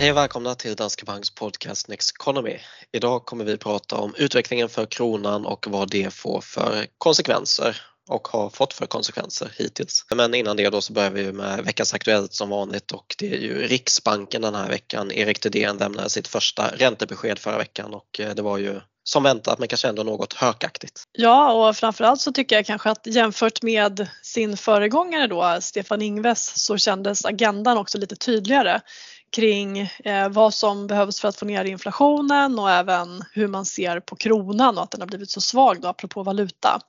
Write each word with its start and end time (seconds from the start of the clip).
Hej 0.00 0.10
och 0.10 0.16
välkomna 0.16 0.54
till 0.54 0.76
Danske 0.76 1.04
Banks 1.04 1.30
podcast 1.30 1.88
Next 1.88 2.10
Economy. 2.10 2.58
Idag 2.92 3.26
kommer 3.26 3.44
vi 3.44 3.56
prata 3.56 3.96
om 3.96 4.14
utvecklingen 4.14 4.68
för 4.68 4.86
kronan 4.86 5.46
och 5.46 5.66
vad 5.68 5.90
det 5.90 6.14
får 6.14 6.40
för 6.40 6.86
konsekvenser 6.98 7.80
och 8.08 8.28
har 8.28 8.50
fått 8.50 8.72
för 8.72 8.86
konsekvenser 8.86 9.52
hittills. 9.56 10.06
Men 10.14 10.34
innan 10.34 10.56
det 10.56 10.70
då 10.70 10.80
så 10.80 10.92
börjar 10.92 11.10
vi 11.10 11.32
med 11.32 11.64
veckans 11.64 11.94
Aktuellt 11.94 12.32
som 12.32 12.48
vanligt 12.48 12.92
och 12.92 13.14
det 13.18 13.34
är 13.34 13.40
ju 13.40 13.66
Riksbanken 13.66 14.42
den 14.42 14.54
här 14.54 14.68
veckan. 14.68 15.12
Erik 15.12 15.40
Thedéen 15.40 15.76
lämnade 15.76 16.10
sitt 16.10 16.28
första 16.28 16.70
räntebesked 16.76 17.38
förra 17.38 17.58
veckan 17.58 17.94
och 17.94 18.20
eh, 18.20 18.34
det 18.34 18.42
var 18.42 18.58
ju 18.58 18.80
som 19.04 19.22
väntat 19.22 19.58
men 19.58 19.68
kanske 19.68 19.88
ändå 19.88 20.02
något 20.02 20.32
hökaktigt. 20.32 21.02
Ja 21.12 21.68
och 21.68 21.76
framförallt 21.76 22.20
så 22.20 22.32
tycker 22.32 22.56
jag 22.56 22.66
kanske 22.66 22.90
att 22.90 23.06
jämfört 23.06 23.62
med 23.62 24.08
sin 24.22 24.56
föregångare 24.56 25.26
då 25.26 25.58
Stefan 25.60 26.02
Ingves 26.02 26.64
så 26.64 26.76
kändes 26.78 27.24
agendan 27.24 27.78
också 27.78 27.98
lite 27.98 28.16
tydligare 28.16 28.80
kring 29.30 29.78
eh, 30.04 30.28
vad 30.28 30.54
som 30.54 30.86
behövs 30.86 31.20
för 31.20 31.28
att 31.28 31.36
få 31.36 31.44
ner 31.44 31.64
inflationen 31.64 32.58
och 32.58 32.70
även 32.70 33.24
hur 33.32 33.48
man 33.48 33.64
ser 33.64 34.00
på 34.00 34.16
kronan 34.16 34.78
och 34.78 34.84
att 34.84 34.90
den 34.90 35.00
har 35.00 35.08
blivit 35.08 35.30
så 35.30 35.40
svag 35.40 35.80
då 35.80 35.88
apropå 35.88 36.22
valuta. 36.22 36.80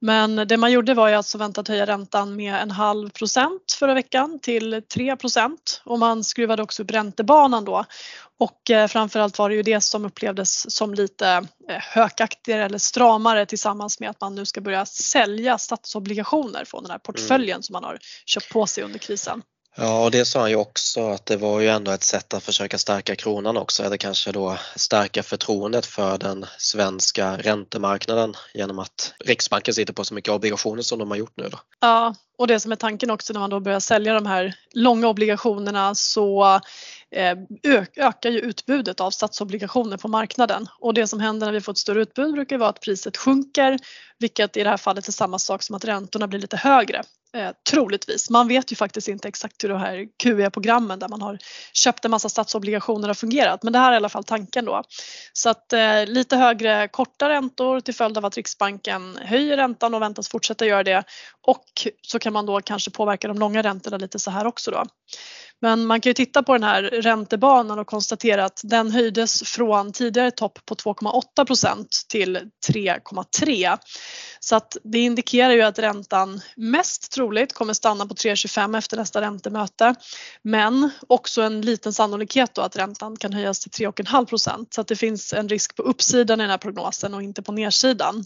Men 0.00 0.36
det 0.36 0.56
man 0.56 0.72
gjorde 0.72 0.94
var 0.94 1.08
ju 1.08 1.14
alltså 1.14 1.38
väntat 1.38 1.68
höja 1.68 1.86
räntan 1.86 2.36
med 2.36 2.54
en 2.54 2.70
halv 2.70 3.10
procent 3.10 3.76
förra 3.78 3.94
veckan 3.94 4.38
till 4.42 4.82
3 4.94 5.16
procent 5.16 5.82
och 5.84 5.98
man 5.98 6.24
skruvade 6.24 6.62
också 6.62 6.82
upp 6.82 6.90
räntebanan 6.90 7.64
då. 7.64 7.84
Och 8.38 8.70
eh, 8.70 8.88
framförallt 8.88 9.38
var 9.38 9.48
det 9.48 9.54
ju 9.54 9.62
det 9.62 9.80
som 9.80 10.04
upplevdes 10.04 10.76
som 10.76 10.94
lite 10.94 11.28
eh, 11.68 11.80
hökaktigare 11.80 12.64
eller 12.64 12.78
stramare 12.78 13.46
tillsammans 13.46 14.00
med 14.00 14.10
att 14.10 14.20
man 14.20 14.34
nu 14.34 14.46
ska 14.46 14.60
börja 14.60 14.86
sälja 14.86 15.58
statsobligationer 15.58 16.64
från 16.64 16.82
den 16.82 16.90
här 16.90 16.98
portföljen 16.98 17.54
mm. 17.54 17.62
som 17.62 17.72
man 17.72 17.84
har 17.84 17.98
köpt 18.26 18.52
på 18.52 18.66
sig 18.66 18.84
under 18.84 18.98
krisen. 18.98 19.42
Ja, 19.78 20.04
och 20.04 20.10
det 20.10 20.24
sa 20.24 20.40
han 20.40 20.50
ju 20.50 20.56
också 20.56 21.08
att 21.08 21.26
det 21.26 21.36
var 21.36 21.60
ju 21.60 21.68
ändå 21.68 21.90
ett 21.90 22.02
sätt 22.02 22.34
att 22.34 22.42
försöka 22.42 22.78
stärka 22.78 23.16
kronan 23.16 23.56
också 23.56 23.82
eller 23.82 23.96
kanske 23.96 24.32
då 24.32 24.58
stärka 24.76 25.22
förtroendet 25.22 25.86
för 25.86 26.18
den 26.18 26.46
svenska 26.58 27.36
räntemarknaden 27.36 28.34
genom 28.54 28.78
att 28.78 29.14
Riksbanken 29.24 29.74
sitter 29.74 29.92
på 29.92 30.04
så 30.04 30.14
mycket 30.14 30.34
obligationer 30.34 30.82
som 30.82 30.98
de 30.98 31.10
har 31.10 31.18
gjort 31.18 31.36
nu 31.36 31.48
då. 31.48 31.58
Ja, 31.80 32.14
och 32.38 32.46
det 32.46 32.60
som 32.60 32.72
är 32.72 32.76
tanken 32.76 33.10
också 33.10 33.32
när 33.32 33.40
man 33.40 33.50
då 33.50 33.60
börjar 33.60 33.80
sälja 33.80 34.14
de 34.14 34.26
här 34.26 34.54
långa 34.72 35.08
obligationerna 35.08 35.94
så 35.94 36.60
Eh, 37.16 37.36
ökar 37.96 38.30
ju 38.30 38.40
utbudet 38.40 39.00
av 39.00 39.10
statsobligationer 39.10 39.96
på 39.96 40.08
marknaden 40.08 40.66
och 40.78 40.94
det 40.94 41.06
som 41.06 41.20
händer 41.20 41.46
när 41.46 41.52
vi 41.52 41.60
får 41.60 41.72
ett 41.72 41.78
större 41.78 42.02
utbud 42.02 42.32
brukar 42.32 42.58
vara 42.58 42.68
att 42.68 42.80
priset 42.80 43.16
sjunker 43.16 43.78
vilket 44.18 44.56
i 44.56 44.64
det 44.64 44.70
här 44.70 44.76
fallet 44.76 45.08
är 45.08 45.12
samma 45.12 45.38
sak 45.38 45.62
som 45.62 45.76
att 45.76 45.84
räntorna 45.84 46.28
blir 46.28 46.40
lite 46.40 46.56
högre 46.56 47.02
Eh, 47.36 47.50
troligtvis. 47.70 48.30
Man 48.30 48.48
vet 48.48 48.72
ju 48.72 48.76
faktiskt 48.76 49.08
inte 49.08 49.28
exakt 49.28 49.64
hur 49.64 49.68
de 49.68 49.78
här 49.78 50.06
QE-programmen 50.22 50.98
där 50.98 51.08
man 51.08 51.22
har 51.22 51.38
köpt 51.72 52.04
en 52.04 52.10
massa 52.10 52.28
statsobligationer 52.28 53.08
har 53.08 53.14
fungerat 53.14 53.62
men 53.62 53.72
det 53.72 53.78
här 53.78 53.88
är 53.90 53.92
i 53.92 53.96
alla 53.96 54.08
fall 54.08 54.24
tanken 54.24 54.64
då. 54.64 54.82
Så 55.32 55.48
att 55.50 55.72
eh, 55.72 56.06
lite 56.06 56.36
högre 56.36 56.88
korta 56.88 57.28
räntor 57.28 57.80
till 57.80 57.94
följd 57.94 58.18
av 58.18 58.24
att 58.24 58.36
Riksbanken 58.36 59.18
höjer 59.22 59.56
räntan 59.56 59.94
och 59.94 60.02
väntas 60.02 60.28
fortsätta 60.28 60.66
göra 60.66 60.82
det 60.82 61.04
och 61.46 61.64
så 62.02 62.18
kan 62.18 62.32
man 62.32 62.46
då 62.46 62.60
kanske 62.60 62.90
påverka 62.90 63.28
de 63.28 63.38
långa 63.38 63.62
räntorna 63.62 63.96
lite 63.96 64.18
så 64.18 64.30
här 64.30 64.46
också 64.46 64.70
då. 64.70 64.84
Men 65.62 65.86
man 65.86 66.00
kan 66.00 66.10
ju 66.10 66.14
titta 66.14 66.42
på 66.42 66.52
den 66.52 66.62
här 66.62 66.82
räntebanan 66.82 67.78
och 67.78 67.86
konstatera 67.86 68.44
att 68.44 68.60
den 68.64 68.90
höjdes 68.90 69.42
från 69.42 69.92
tidigare 69.92 70.30
topp 70.30 70.58
på 70.66 70.74
2,8% 70.74 71.86
till 72.08 72.38
3,3. 72.68 73.78
Så 74.40 74.56
att 74.56 74.76
det 74.84 74.98
indikerar 74.98 75.52
ju 75.52 75.62
att 75.62 75.78
räntan 75.78 76.40
mest 76.56 77.12
troligt 77.12 77.52
kommer 77.52 77.74
stanna 77.74 78.06
på 78.06 78.14
3,25 78.14 78.78
efter 78.78 78.96
nästa 78.96 79.20
räntemöte. 79.20 79.94
Men 80.42 80.90
också 81.08 81.42
en 81.42 81.60
liten 81.60 81.92
sannolikhet 81.92 82.54
då 82.54 82.62
att 82.62 82.76
räntan 82.76 83.16
kan 83.16 83.32
höjas 83.32 83.60
till 83.60 83.86
3,5 83.86 84.66
så 84.70 84.80
att 84.80 84.88
det 84.88 84.96
finns 84.96 85.32
en 85.32 85.48
risk 85.48 85.76
på 85.76 85.82
uppsidan 85.82 86.40
i 86.40 86.42
den 86.42 86.50
här 86.50 86.58
prognosen 86.58 87.14
och 87.14 87.22
inte 87.22 87.42
på 87.42 87.52
nedsidan. 87.52 88.24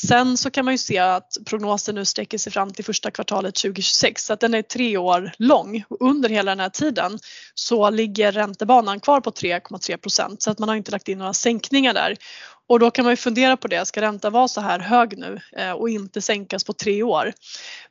Sen 0.00 0.36
så 0.36 0.50
kan 0.50 0.64
man 0.64 0.74
ju 0.74 0.78
se 0.78 0.98
att 0.98 1.36
prognosen 1.46 1.94
nu 1.94 2.04
sträcker 2.04 2.38
sig 2.38 2.52
fram 2.52 2.70
till 2.70 2.84
första 2.84 3.10
kvartalet 3.10 3.54
2026 3.54 4.24
så 4.24 4.32
att 4.32 4.40
den 4.40 4.54
är 4.54 4.62
tre 4.62 4.96
år 4.96 5.32
lång. 5.38 5.84
Under 6.00 6.28
hela 6.28 6.50
den 6.50 6.60
här 6.60 6.68
tiden 6.68 7.18
så 7.54 7.90
ligger 7.90 8.32
räntebanan 8.32 9.00
kvar 9.00 9.20
på 9.20 9.30
3,3 9.30 9.96
procent 9.96 10.42
så 10.42 10.50
att 10.50 10.58
man 10.58 10.68
har 10.68 10.76
inte 10.76 10.90
lagt 10.90 11.08
in 11.08 11.18
några 11.18 11.34
sänkningar 11.34 11.94
där. 11.94 12.16
Och 12.68 12.78
då 12.78 12.90
kan 12.90 13.04
man 13.04 13.12
ju 13.12 13.16
fundera 13.16 13.56
på 13.56 13.68
det, 13.68 13.86
ska 13.86 14.00
räntan 14.00 14.32
vara 14.32 14.48
så 14.48 14.60
här 14.60 14.78
hög 14.78 15.18
nu 15.18 15.40
eh, 15.56 15.70
och 15.70 15.88
inte 15.88 16.20
sänkas 16.20 16.64
på 16.64 16.72
tre 16.72 17.02
år? 17.02 17.32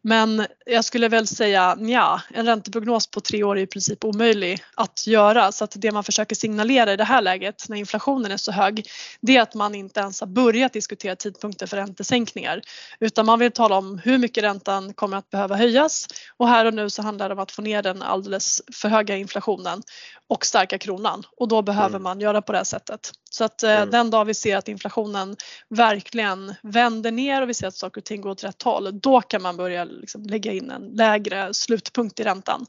Men 0.01 0.45
jag 0.65 0.85
skulle 0.85 1.07
väl 1.07 1.27
säga 1.27 1.77
ja, 1.79 2.21
en 2.33 2.45
ränteprognos 2.45 3.07
på 3.07 3.21
tre 3.21 3.43
år 3.43 3.57
är 3.57 3.61
i 3.61 3.67
princip 3.67 4.03
omöjlig 4.03 4.63
att 4.75 5.07
göra 5.07 5.51
så 5.51 5.63
att 5.63 5.73
det 5.75 5.91
man 5.91 6.03
försöker 6.03 6.35
signalera 6.35 6.93
i 6.93 6.97
det 6.97 7.03
här 7.03 7.21
läget 7.21 7.69
när 7.69 7.77
inflationen 7.77 8.31
är 8.31 8.37
så 8.37 8.51
hög 8.51 8.87
det 9.21 9.37
är 9.37 9.41
att 9.41 9.55
man 9.55 9.75
inte 9.75 9.99
ens 9.99 10.19
har 10.19 10.27
börjat 10.27 10.73
diskutera 10.73 11.15
tidpunkter 11.15 11.67
för 11.67 11.77
räntesänkningar 11.77 12.61
utan 12.99 13.25
man 13.25 13.39
vill 13.39 13.51
tala 13.51 13.77
om 13.77 13.99
hur 14.03 14.17
mycket 14.17 14.43
räntan 14.43 14.93
kommer 14.93 15.17
att 15.17 15.29
behöva 15.29 15.55
höjas 15.55 16.07
och 16.37 16.47
här 16.47 16.65
och 16.65 16.73
nu 16.73 16.89
så 16.89 17.01
handlar 17.01 17.29
det 17.29 17.35
om 17.35 17.39
att 17.39 17.51
få 17.51 17.61
ner 17.61 17.81
den 17.81 18.01
alldeles 18.01 18.61
för 18.73 18.89
höga 18.89 19.15
inflationen 19.15 19.81
och 20.27 20.45
stärka 20.45 20.77
kronan 20.77 21.23
och 21.37 21.47
då 21.47 21.61
behöver 21.61 21.89
mm. 21.89 22.03
man 22.03 22.19
göra 22.19 22.41
på 22.41 22.51
det 22.51 22.57
här 22.57 22.65
sättet. 22.65 23.11
Så 23.29 23.43
att 23.43 23.63
eh, 23.63 23.71
mm. 23.71 23.89
den 23.89 24.09
dag 24.09 24.25
vi 24.25 24.33
ser 24.33 24.57
att 24.61 24.67
inflationen 24.67 25.35
verkligen 25.69 26.55
vänder 26.61 27.11
ner 27.11 27.41
och 27.41 27.49
vi 27.49 27.53
ser 27.53 27.67
att 27.67 27.75
saker 27.75 28.01
och 28.01 28.05
ting 28.05 28.21
går 28.21 28.29
åt 28.29 28.43
rätt 28.43 28.63
håll, 28.63 28.99
då 28.99 29.21
kan 29.21 29.41
man 29.41 29.57
börja 29.57 29.83
liksom 29.83 30.23
lägga 30.23 30.51
in 30.51 30.71
en 30.71 30.81
lägre 30.81 31.53
slutpunkt 31.53 32.19
i 32.19 32.23
räntan. 32.23 32.65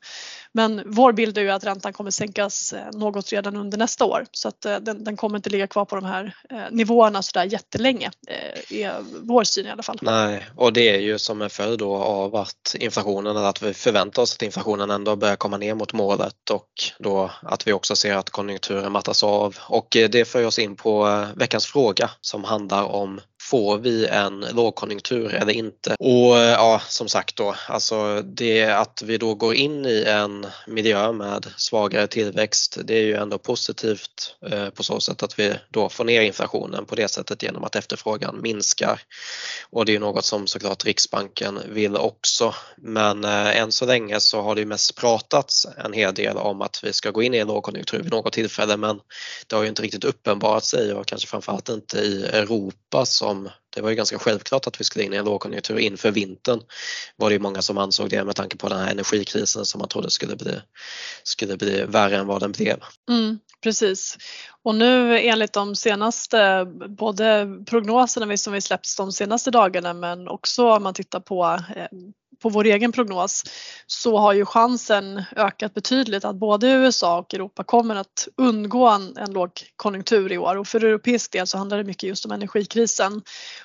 Men 0.52 0.82
vår 0.86 1.12
bild 1.12 1.38
är 1.38 1.42
ju 1.42 1.50
att 1.50 1.64
räntan 1.64 1.92
kommer 1.92 2.10
sänkas 2.10 2.72
eh, 2.72 2.90
något 2.92 3.32
redan 3.32 3.56
under 3.56 3.78
nästa 3.78 4.04
år 4.04 4.26
så 4.32 4.48
att 4.48 4.64
eh, 4.64 4.76
den, 4.76 5.04
den 5.04 5.16
kommer 5.16 5.36
inte 5.36 5.50
ligga 5.50 5.66
kvar 5.66 5.84
på 5.84 5.96
de 5.96 6.04
här 6.04 6.36
eh, 6.50 6.62
nivåerna 6.70 7.22
sådär 7.22 7.44
jättelänge 7.44 8.10
är 8.70 8.96
vår 9.22 9.44
syn 9.44 9.66
i 9.66 9.70
alla 9.70 9.82
fall. 9.82 9.98
Nej, 10.02 10.46
och 10.56 10.72
det 10.72 10.88
är 10.88 10.98
ju 10.98 11.18
som 11.18 11.42
en 11.42 11.50
följd 11.50 11.78
då 11.78 11.94
av 11.94 12.36
att 12.36 12.76
inflationen, 12.78 13.36
att 13.36 13.62
vi 13.62 13.74
förväntar 13.74 14.22
oss 14.22 14.34
att 14.34 14.42
inflationen 14.42 14.90
ändå 14.90 15.16
börjar 15.16 15.36
komma 15.36 15.56
ner 15.56 15.74
mot 15.74 15.92
målet 15.92 16.50
och 16.50 16.68
då 16.98 17.30
att 17.42 17.66
vi 17.66 17.72
också 17.72 17.96
ser 17.96 18.16
att 18.16 18.30
konjunkturen 18.30 18.92
mattas 18.92 19.22
av 19.22 19.56
och 19.60 19.88
det 19.90 20.28
för 20.28 20.46
oss 20.46 20.58
in 20.58 20.76
på 20.76 21.26
veckans 21.36 21.66
fråga 21.66 21.81
som 22.20 22.44
handlar 22.44 22.84
om 22.84 23.20
får 23.50 23.78
vi 23.78 24.06
en 24.06 24.40
lågkonjunktur 24.40 25.34
eller 25.34 25.52
inte? 25.52 25.96
Och 25.98 26.38
eh, 26.38 26.50
ja, 26.50 26.82
som 26.88 27.08
sagt 27.08 27.36
då, 27.36 27.54
alltså 27.68 28.22
det 28.22 28.64
att 28.64 29.02
vi 29.02 29.18
då 29.18 29.34
går 29.34 29.54
in 29.54 29.86
i 29.86 30.04
en 30.06 30.46
miljö 30.66 31.12
med 31.12 31.46
svagare 31.56 32.06
tillväxt, 32.06 32.78
det 32.84 32.94
är 32.94 33.02
ju 33.02 33.14
ändå 33.14 33.38
positivt 33.38 34.36
eh, 34.50 34.70
på 34.70 34.82
så 34.82 35.00
sätt 35.00 35.22
att 35.22 35.38
vi 35.38 35.54
då 35.70 35.88
får 35.88 36.04
ner 36.04 36.20
inflationen 36.20 36.86
på 36.86 36.94
det 36.94 37.08
sättet 37.08 37.42
genom 37.42 37.64
att 37.64 37.76
efterfrågan 37.76 38.40
minskar. 38.42 39.00
Och 39.70 39.84
det 39.84 39.94
är 39.94 40.00
något 40.00 40.24
som 40.24 40.46
såklart 40.46 40.84
Riksbanken 40.84 41.60
vill 41.68 41.96
också. 41.96 42.54
Men 42.76 43.24
eh, 43.24 43.56
än 43.56 43.72
så 43.72 43.86
länge 43.86 44.20
så 44.20 44.42
har 44.42 44.54
det 44.54 44.60
ju 44.60 44.66
mest 44.66 44.96
pratats 44.96 45.66
en 45.84 45.92
hel 45.92 46.14
del 46.14 46.36
om 46.36 46.62
att 46.62 46.84
vi 46.84 46.92
ska 46.92 47.10
gå 47.10 47.22
in 47.22 47.34
i 47.34 47.38
en 47.38 47.46
lågkonjunktur 47.46 48.02
vid 48.02 48.12
något 48.12 48.32
tillfälle 48.32 48.76
men 48.76 49.00
det 49.46 49.56
har 49.56 49.62
ju 49.62 49.68
inte 49.68 49.82
riktigt 49.82 50.04
uppenbarat 50.04 50.64
sig 50.64 50.94
och 50.94 51.06
kanske 51.06 51.28
framförallt 51.28 51.68
inte 51.68 51.98
i 51.98 52.24
Europa 52.24 53.06
som 53.06 53.41
det 53.74 53.80
var 53.80 53.90
ju 53.90 53.96
ganska 53.96 54.18
självklart 54.18 54.66
att 54.66 54.80
vi 54.80 54.84
skulle 54.84 55.04
in 55.04 55.12
i 55.12 55.16
en 55.16 55.24
lågkonjunktur 55.24 55.78
inför 55.78 56.10
vintern. 56.10 56.60
var 57.16 57.28
det 57.28 57.34
ju 57.34 57.40
många 57.40 57.62
som 57.62 57.78
ansåg 57.78 58.10
det 58.10 58.24
med 58.24 58.36
tanke 58.36 58.56
på 58.56 58.68
den 58.68 58.78
här 58.78 58.90
energikrisen 58.90 59.64
som 59.64 59.78
man 59.78 59.88
trodde 59.88 60.10
skulle 60.10 60.36
bli, 60.36 60.60
skulle 61.22 61.56
bli 61.56 61.84
värre 61.84 62.16
än 62.16 62.26
vad 62.26 62.40
den 62.40 62.52
blev. 62.52 62.80
Mm, 63.10 63.38
precis. 63.62 64.18
Och 64.62 64.74
nu 64.74 65.18
enligt 65.18 65.52
de 65.52 65.76
senaste 65.76 66.66
både 66.88 67.48
prognoserna 67.66 68.36
som 68.36 68.52
vi 68.52 68.60
släppts 68.60 68.96
de 68.96 69.12
senaste 69.12 69.50
dagarna 69.50 69.92
men 69.92 70.28
också 70.28 70.68
om 70.70 70.82
man 70.82 70.94
tittar 70.94 71.20
på 71.20 71.60
eh, 71.76 71.86
på 72.42 72.48
vår 72.48 72.64
egen 72.64 72.92
prognos 72.92 73.44
så 73.86 74.18
har 74.18 74.32
ju 74.32 74.44
chansen 74.44 75.22
ökat 75.36 75.74
betydligt 75.74 76.24
att 76.24 76.36
både 76.36 76.70
USA 76.70 77.18
och 77.18 77.34
Europa 77.34 77.64
kommer 77.64 77.96
att 77.96 78.28
undgå 78.36 78.88
en, 78.88 79.16
en 79.16 79.32
lågkonjunktur 79.32 80.32
i 80.32 80.38
år 80.38 80.56
och 80.56 80.68
för 80.68 80.84
europeisk 80.84 81.32
del 81.32 81.46
så 81.46 81.58
handlar 81.58 81.78
det 81.78 81.84
mycket 81.84 82.08
just 82.08 82.24
om 82.24 82.32
energikrisen. 82.32 83.22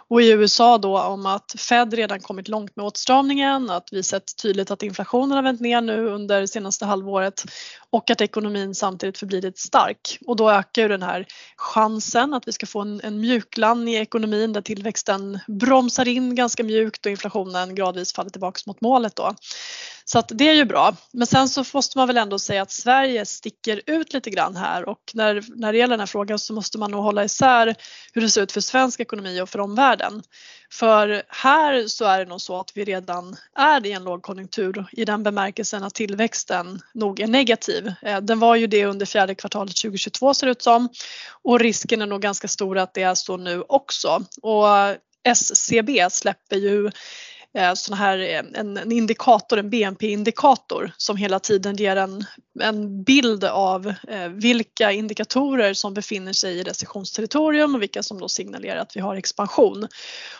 Och 0.08 0.22
i 0.22 0.32
USA 0.32 0.78
då 0.78 1.00
om 1.00 1.26
att 1.26 1.56
Fed 1.58 1.94
redan 1.94 2.20
kommit 2.20 2.48
långt 2.48 2.76
med 2.76 2.86
åtstramningen, 2.86 3.70
att 3.70 3.90
vi 3.92 4.04
sett 4.04 4.38
tydligt 4.42 4.72
att 4.72 4.84
inflationen 4.84 5.32
har 5.32 5.44
vänt 5.44 5.62
ner 5.62 5.82
nu 5.82 6.08
under 6.08 6.46
senaste 6.46 6.86
halvåret 6.86 7.44
och 7.90 8.12
att 8.12 8.22
ekonomin 8.22 8.76
samtidigt 8.76 9.18
förblivit 9.18 9.60
stark 9.60 10.18
och 10.28 10.36
då 10.36 10.52
ökar 10.52 10.82
ju 10.82 10.88
den 10.88 11.04
här 11.04 11.26
chansen 11.58 12.34
att 12.34 12.48
vi 12.48 12.52
ska 12.52 12.66
få 12.66 12.82
en, 12.82 13.02
en 13.04 13.20
mjukland 13.20 13.90
i 13.90 13.96
ekonomin 13.96 14.54
där 14.54 14.62
tillväxten 14.62 15.40
bromsar 15.48 16.08
in 16.08 16.36
ganska 16.36 16.64
mjukt 16.64 17.06
och 17.06 17.12
inflationen 17.12 17.76
gradvis 17.76 18.14
faller 18.14 18.30
tillbaks 18.30 18.67
mot 18.68 18.82
målet 18.82 19.16
då. 19.16 19.36
Så 20.10 20.20
att 20.20 20.32
det 20.36 20.50
är 20.50 20.54
ju 20.54 20.66
bra. 20.66 20.96
Men 21.14 21.28
sen 21.28 21.50
så 21.50 21.64
måste 21.74 21.98
man 21.98 22.08
väl 22.08 22.18
ändå 22.18 22.40
säga 22.40 22.62
att 22.62 22.72
Sverige 22.72 23.26
sticker 23.26 23.82
ut 23.86 24.14
lite 24.14 24.30
grann 24.30 24.56
här 24.56 24.90
och 24.90 25.12
när, 25.14 25.44
när 25.56 25.72
det 25.72 25.78
gäller 25.78 25.94
den 25.94 26.00
här 26.00 26.08
frågan 26.08 26.40
så 26.40 26.54
måste 26.54 26.78
man 26.78 26.92
nog 26.92 27.04
hålla 27.04 27.24
isär 27.24 27.76
hur 28.14 28.22
det 28.22 28.30
ser 28.30 28.42
ut 28.42 28.52
för 28.52 28.62
svensk 28.62 29.00
ekonomi 29.00 29.42
och 29.42 29.50
för 29.50 29.60
omvärlden. 29.60 30.24
För 30.72 31.24
här 31.28 31.88
så 31.88 32.06
är 32.06 32.20
det 32.20 32.26
nog 32.26 32.42
så 32.42 32.60
att 32.60 32.72
vi 32.76 32.84
redan 32.84 33.36
är 33.56 33.86
i 33.86 33.92
en 33.92 34.04
lågkonjunktur 34.04 34.86
i 34.92 35.06
den 35.06 35.24
bemärkelsen 35.24 35.84
att 35.84 35.94
tillväxten 35.94 36.82
nog 36.94 37.20
är 37.20 37.28
negativ. 37.28 37.94
Eh, 38.02 38.22
den 38.22 38.40
var 38.40 38.56
ju 38.56 38.68
det 38.68 38.86
under 38.86 39.06
fjärde 39.06 39.36
kvartalet 39.36 39.76
2022 39.76 40.34
ser 40.34 40.48
det 40.48 40.52
ut 40.52 40.62
som 40.62 40.90
och 41.44 41.60
risken 41.60 42.02
är 42.02 42.06
nog 42.06 42.22
ganska 42.22 42.48
stor 42.48 42.78
att 42.78 42.94
det 42.94 43.04
är 43.04 43.16
så 43.16 43.38
nu 43.38 43.64
också. 43.68 44.24
Och 44.42 44.78
eh, 44.78 44.96
SCB 45.24 46.10
släpper 46.10 46.56
ju 46.56 46.92
Eh, 47.58 47.74
sån 47.74 47.98
här, 47.98 48.18
eh, 48.18 48.60
en, 48.60 48.78
en 48.78 48.92
indikator, 48.92 49.58
en 49.58 49.70
BNP-indikator 49.70 50.92
som 50.98 51.18
hela 51.18 51.40
tiden 51.40 51.76
ger 51.76 51.96
en, 51.96 52.26
en 52.60 53.04
bild 53.04 53.44
av 53.44 53.94
eh, 54.08 54.28
vilka 54.28 54.92
indikatorer 54.92 55.74
som 55.74 55.94
befinner 55.94 56.34
sig 56.34 56.54
i 56.58 56.64
recessionsterritorium 56.64 57.76
och 57.76 57.82
vilka 57.82 58.04
som 58.04 58.20
då 58.20 58.30
signalerar 58.30 58.80
att 58.80 58.96
vi 58.96 59.00
har 59.00 59.16
expansion. 59.16 59.88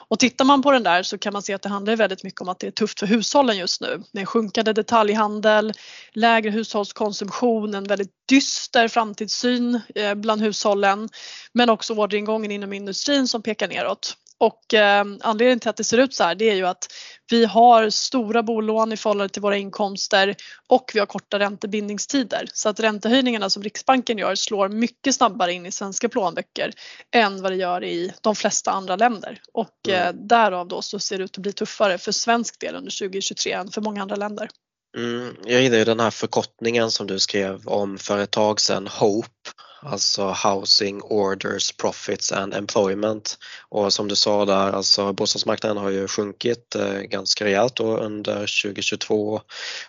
Och 0.08 0.20
tittar 0.20 0.46
man 0.46 0.62
på 0.62 0.72
den 0.72 0.84
där 0.84 1.04
så 1.04 1.18
kan 1.18 1.34
man 1.34 1.42
se 1.42 1.54
att 1.54 1.62
det 1.62 1.70
handlar 1.70 1.96
väldigt 1.96 2.24
mycket 2.24 2.42
om 2.42 2.50
att 2.50 2.60
det 2.60 2.68
är 2.68 2.72
tufft 2.72 3.00
för 3.00 3.08
hushållen 3.08 3.58
just 3.58 3.82
nu. 3.82 4.04
Med 4.12 4.28
sjunkande 4.28 4.74
detaljhandel, 4.74 5.74
lägre 6.14 6.50
hushållskonsumtion, 6.50 7.76
en 7.76 7.84
väldigt 7.84 8.12
dyster 8.30 8.88
framtidssyn 8.88 9.82
eh, 9.96 10.14
bland 10.14 10.42
hushållen 10.42 11.10
men 11.54 11.70
också 11.70 11.94
orderingången 11.94 12.52
inom 12.52 12.74
industrin 12.74 13.28
som 13.28 13.42
pekar 13.42 13.68
neråt. 13.68 14.18
Och 14.40 14.74
eh, 14.74 15.06
anledningen 15.22 15.60
till 15.60 15.70
att 15.70 15.78
det 15.78 15.84
ser 15.84 15.98
ut 15.98 16.14
så 16.14 16.24
här 16.24 16.36
det 16.36 16.50
är 16.50 16.56
ju 16.56 16.68
att 16.68 16.88
vi 17.32 17.46
har 17.46 17.90
stora 17.90 18.44
bolån 18.44 18.94
i 18.94 18.98
förhållande 18.98 19.34
till 19.34 19.42
våra 19.42 19.58
inkomster 19.58 20.36
och 20.68 20.92
vi 20.94 21.00
har 21.00 21.06
korta 21.06 21.40
räntebindningstider. 21.40 22.50
Så 22.54 22.70
att 22.70 22.80
räntehöjningarna 22.80 23.50
som 23.50 23.64
Riksbanken 23.64 24.18
gör 24.18 24.36
slår 24.36 24.70
mycket 24.70 25.16
snabbare 25.16 25.54
in 25.54 25.66
i 25.66 25.72
svenska 25.72 26.10
plånböcker 26.10 26.72
än 27.16 27.42
vad 27.42 27.52
det 27.52 27.56
gör 27.56 27.84
i 27.84 28.14
de 28.22 28.36
flesta 28.36 28.72
andra 28.72 28.96
länder. 28.96 29.42
Och 29.54 29.88
mm. 29.88 30.02
eh, 30.02 30.14
därav 30.14 30.68
då 30.68 30.82
så 30.82 31.00
ser 31.00 31.18
det 31.18 31.24
ut 31.24 31.38
att 31.38 31.42
bli 31.42 31.54
tuffare 31.54 31.98
för 31.98 32.12
svensk 32.12 32.60
del 32.60 32.76
under 32.76 33.00
2023 33.00 33.52
än 33.52 33.72
för 33.72 33.82
många 33.82 34.02
andra 34.02 34.16
länder. 34.16 34.50
Mm, 34.98 35.36
jag 35.46 35.62
gillar 35.62 35.78
ju 35.78 35.86
den 35.86 36.00
här 36.00 36.12
förkortningen 36.12 36.92
som 36.92 37.08
du 37.08 37.20
skrev 37.20 37.68
om 37.68 37.98
för 37.98 38.18
ett 38.18 38.32
tag 38.32 38.62
sedan, 38.62 38.88
HOPE 38.88 39.52
alltså 39.82 40.36
Housing 40.44 41.02
Orders 41.02 41.72
Profits 41.72 42.32
and 42.32 42.54
Employment. 42.54 43.38
Och 43.70 43.94
som 43.94 44.08
du 44.08 44.16
sa 44.16 44.46
där, 44.46 44.72
alltså 44.72 45.14
bostadsmarknaden 45.14 45.78
har 45.78 45.90
ju 45.90 46.08
sjunkit 46.08 46.76
eh, 46.76 47.00
ganska 47.00 47.46
rejält 47.46 47.80
under 47.80 48.36
2022 48.64 49.42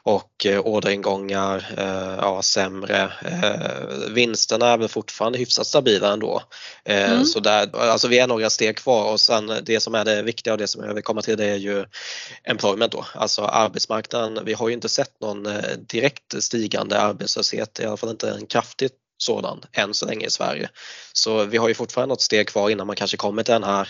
och 0.03 0.47
eh, 0.47 0.61
orderingångar 0.61 1.75
eh, 1.77 2.19
ja, 2.21 2.43
sämre. 2.43 3.13
Eh, 3.25 4.11
vinsterna 4.11 4.67
är 4.69 4.79
väl 4.79 4.89
fortfarande 4.89 5.39
hyfsat 5.39 5.67
stabila 5.67 6.13
ändå. 6.13 6.43
Eh, 6.85 7.13
mm. 7.13 7.25
Så 7.25 7.41
där, 7.41 7.77
alltså 7.77 8.09
vi 8.09 8.19
är 8.19 8.27
några 8.27 8.51
steg 8.51 8.77
kvar 8.77 9.13
och 9.13 9.21
sen 9.21 9.53
det 9.63 9.81
som 9.81 9.95
är 9.95 10.05
det 10.05 10.23
viktiga 10.23 10.53
och 10.53 10.59
det 10.59 10.67
som 10.67 10.85
jag 10.85 10.95
vill 10.95 11.05
komma 11.05 11.23
till 11.23 11.37
det 11.37 11.47
är 11.47 11.57
ju 11.57 11.85
employment 12.45 12.93
då, 12.93 13.05
alltså 13.15 13.43
arbetsmarknaden. 13.43 14.45
Vi 14.45 14.55
har 14.55 14.69
ju 14.69 14.75
inte 14.75 14.89
sett 14.89 15.21
någon 15.21 15.49
direkt 15.79 16.43
stigande 16.43 17.01
arbetslöshet, 17.01 17.81
i 17.81 17.85
alla 17.85 17.97
fall 17.97 18.11
inte 18.11 18.31
en 18.31 18.47
kraftigt 18.47 18.93
sådan 19.19 19.61
än 19.73 19.95
så 19.95 20.07
länge 20.07 20.27
i 20.27 20.31
Sverige. 20.31 20.69
Så 21.13 21.45
vi 21.45 21.57
har 21.57 21.69
ju 21.69 21.75
fortfarande 21.75 22.13
något 22.13 22.21
steg 22.21 22.49
kvar 22.49 22.71
innan 22.71 22.87
man 22.87 22.97
kanske 22.97 23.17
kommer 23.17 23.43
till 23.43 23.53
den 23.53 23.65
här 23.65 23.89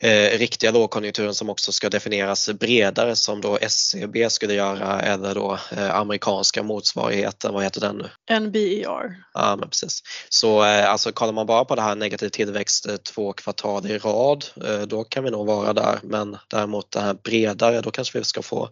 eh, 0.00 0.38
riktiga 0.38 0.70
lågkonjunkturen 0.70 1.34
som 1.34 1.50
också 1.50 1.72
ska 1.72 1.90
definieras 1.90 2.50
bredare 2.50 3.16
som 3.16 3.40
då 3.40 3.58
SCB 3.60 4.30
skulle 4.30 4.54
göra 4.54 5.00
eller 5.00 5.34
då 5.34 5.58
eh, 5.76 5.94
amerikanska 5.94 6.62
motsvarigheten, 6.62 7.54
vad 7.54 7.64
heter 7.64 7.80
den 7.80 7.96
nu? 7.96 8.40
NBER. 8.40 9.16
Ja 9.34 9.56
men 9.56 9.68
precis. 9.68 10.02
Så 10.28 10.64
eh, 10.64 10.90
alltså 10.90 11.12
kollar 11.12 11.32
man 11.32 11.46
bara 11.46 11.64
på 11.64 11.74
det 11.74 11.82
här 11.82 11.94
negativ 11.94 12.28
tillväxt 12.28 12.88
eh, 12.88 12.96
två 12.96 13.32
kvartal 13.32 13.86
i 13.86 13.98
rad 13.98 14.44
eh, 14.64 14.80
då 14.80 15.04
kan 15.04 15.24
vi 15.24 15.30
nog 15.30 15.46
vara 15.46 15.72
där 15.72 15.98
men 16.02 16.36
däremot 16.48 16.90
det 16.90 17.00
här 17.00 17.14
bredare 17.14 17.80
då 17.80 17.90
kanske 17.90 18.18
vi 18.18 18.24
ska 18.24 18.42
få 18.42 18.68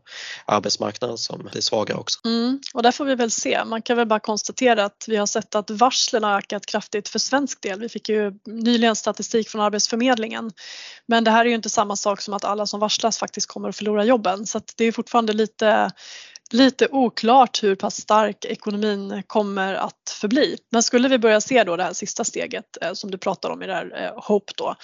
arbetsmarknaden 0.47 1.19
som 1.19 1.49
blir 1.53 1.63
svagare 1.63 1.99
också. 1.99 2.19
Mm, 2.25 2.61
och 2.75 2.83
där 2.83 2.93
får 2.93 3.05
vi 3.05 3.15
väl 3.15 3.31
se. 3.31 3.65
Man 3.65 3.83
kan 3.83 3.97
väl 3.97 4.07
bara 4.07 4.21
konstatera 4.21 4.85
att 4.85 5.05
vi 5.09 5.17
har 5.17 5.27
sett 5.27 5.55
att 5.55 5.70
varslen 5.71 6.25
har 6.25 6.39
ökat 6.39 6.67
kraftigt 6.67 7.09
för 7.09 7.19
svensk 7.19 7.63
del. 7.63 7.81
Vi 7.81 7.89
fick 7.89 8.09
ju 8.09 8.33
nyligen 8.47 8.97
statistik 8.97 9.49
från 9.49 9.61
Arbetsförmedlingen. 9.61 10.51
Men 11.07 11.25
det 11.25 11.31
här 11.31 11.45
är 11.45 11.49
ju 11.49 11.55
inte 11.55 11.71
samma 11.71 11.97
sak 11.97 12.21
som 12.21 12.35
att 12.35 12.45
alla 12.45 12.67
som 12.67 12.81
varslas 12.81 13.19
faktiskt 13.19 13.47
kommer 13.47 13.69
att 13.69 13.77
förlora 13.77 14.05
jobben 14.05 14.47
så 14.47 14.59
att 14.59 14.75
det 14.77 14.85
är 14.85 14.93
fortfarande 14.93 15.33
lite 15.33 15.91
lite 16.53 16.89
oklart 16.91 17.63
hur 17.63 17.75
pass 17.75 18.01
stark 18.01 18.45
ekonomin 18.45 19.23
kommer 19.27 19.75
att 19.75 20.17
förbli. 20.21 20.57
Men 20.71 20.83
skulle 20.83 21.09
vi 21.09 21.19
börja 21.19 21.41
se 21.41 21.65
då 21.65 21.77
det 21.77 21.83
här 21.83 21.93
sista 21.93 22.25
steget 22.25 22.65
eh, 22.81 22.93
som 22.93 23.11
du 23.11 23.19
pratar 23.19 23.51
om 23.51 23.63
i 23.63 23.67
det 23.67 23.75
här 23.75 24.03
eh, 24.05 24.23
HOPE 24.25 24.53
då 24.57 24.75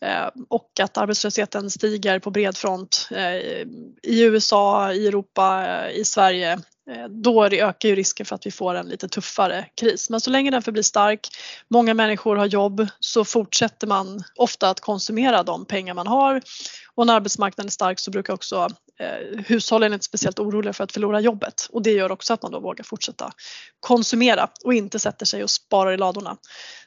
eh, 0.00 0.28
och 0.48 0.70
att 0.82 0.96
arbetslösheten 0.96 1.70
stiger 1.70 2.18
på 2.18 2.30
bred 2.30 2.56
front 2.56 3.08
eh, 3.10 3.34
i 4.02 4.22
USA, 4.22 4.92
i 4.92 5.06
Europa, 5.06 5.66
eh, 5.66 6.00
i 6.00 6.04
Sverige 6.04 6.58
Eh, 6.90 7.08
då 7.08 7.44
ökar 7.46 7.88
ju 7.88 7.94
risken 7.94 8.26
för 8.26 8.34
att 8.34 8.46
vi 8.46 8.50
får 8.50 8.74
en 8.74 8.88
lite 8.88 9.08
tuffare 9.08 9.66
kris. 9.74 10.10
Men 10.10 10.20
så 10.20 10.30
länge 10.30 10.50
den 10.50 10.62
förblir 10.62 10.82
stark, 10.82 11.28
många 11.68 11.94
människor 11.94 12.36
har 12.36 12.46
jobb, 12.46 12.86
så 13.00 13.24
fortsätter 13.24 13.86
man 13.86 14.24
ofta 14.36 14.70
att 14.70 14.80
konsumera 14.80 15.42
de 15.42 15.64
pengar 15.64 15.94
man 15.94 16.06
har. 16.06 16.42
Och 16.94 17.06
när 17.06 17.14
arbetsmarknaden 17.14 17.66
är 17.66 17.70
stark 17.70 17.98
så 17.98 18.10
brukar 18.10 18.34
också 18.34 18.68
eh, 19.00 19.44
hushållen 19.46 19.92
inte 19.92 20.04
speciellt 20.04 20.38
oroliga 20.38 20.72
för 20.72 20.84
att 20.84 20.92
förlora 20.92 21.20
jobbet 21.20 21.68
och 21.70 21.82
det 21.82 21.90
gör 21.90 22.12
också 22.12 22.34
att 22.34 22.42
man 22.42 22.52
då 22.52 22.60
vågar 22.60 22.84
fortsätta 22.84 23.32
konsumera 23.80 24.48
och 24.64 24.74
inte 24.74 24.98
sätter 24.98 25.26
sig 25.26 25.42
och 25.42 25.50
sparar 25.50 25.92
i 25.92 25.96
ladorna. 25.96 26.36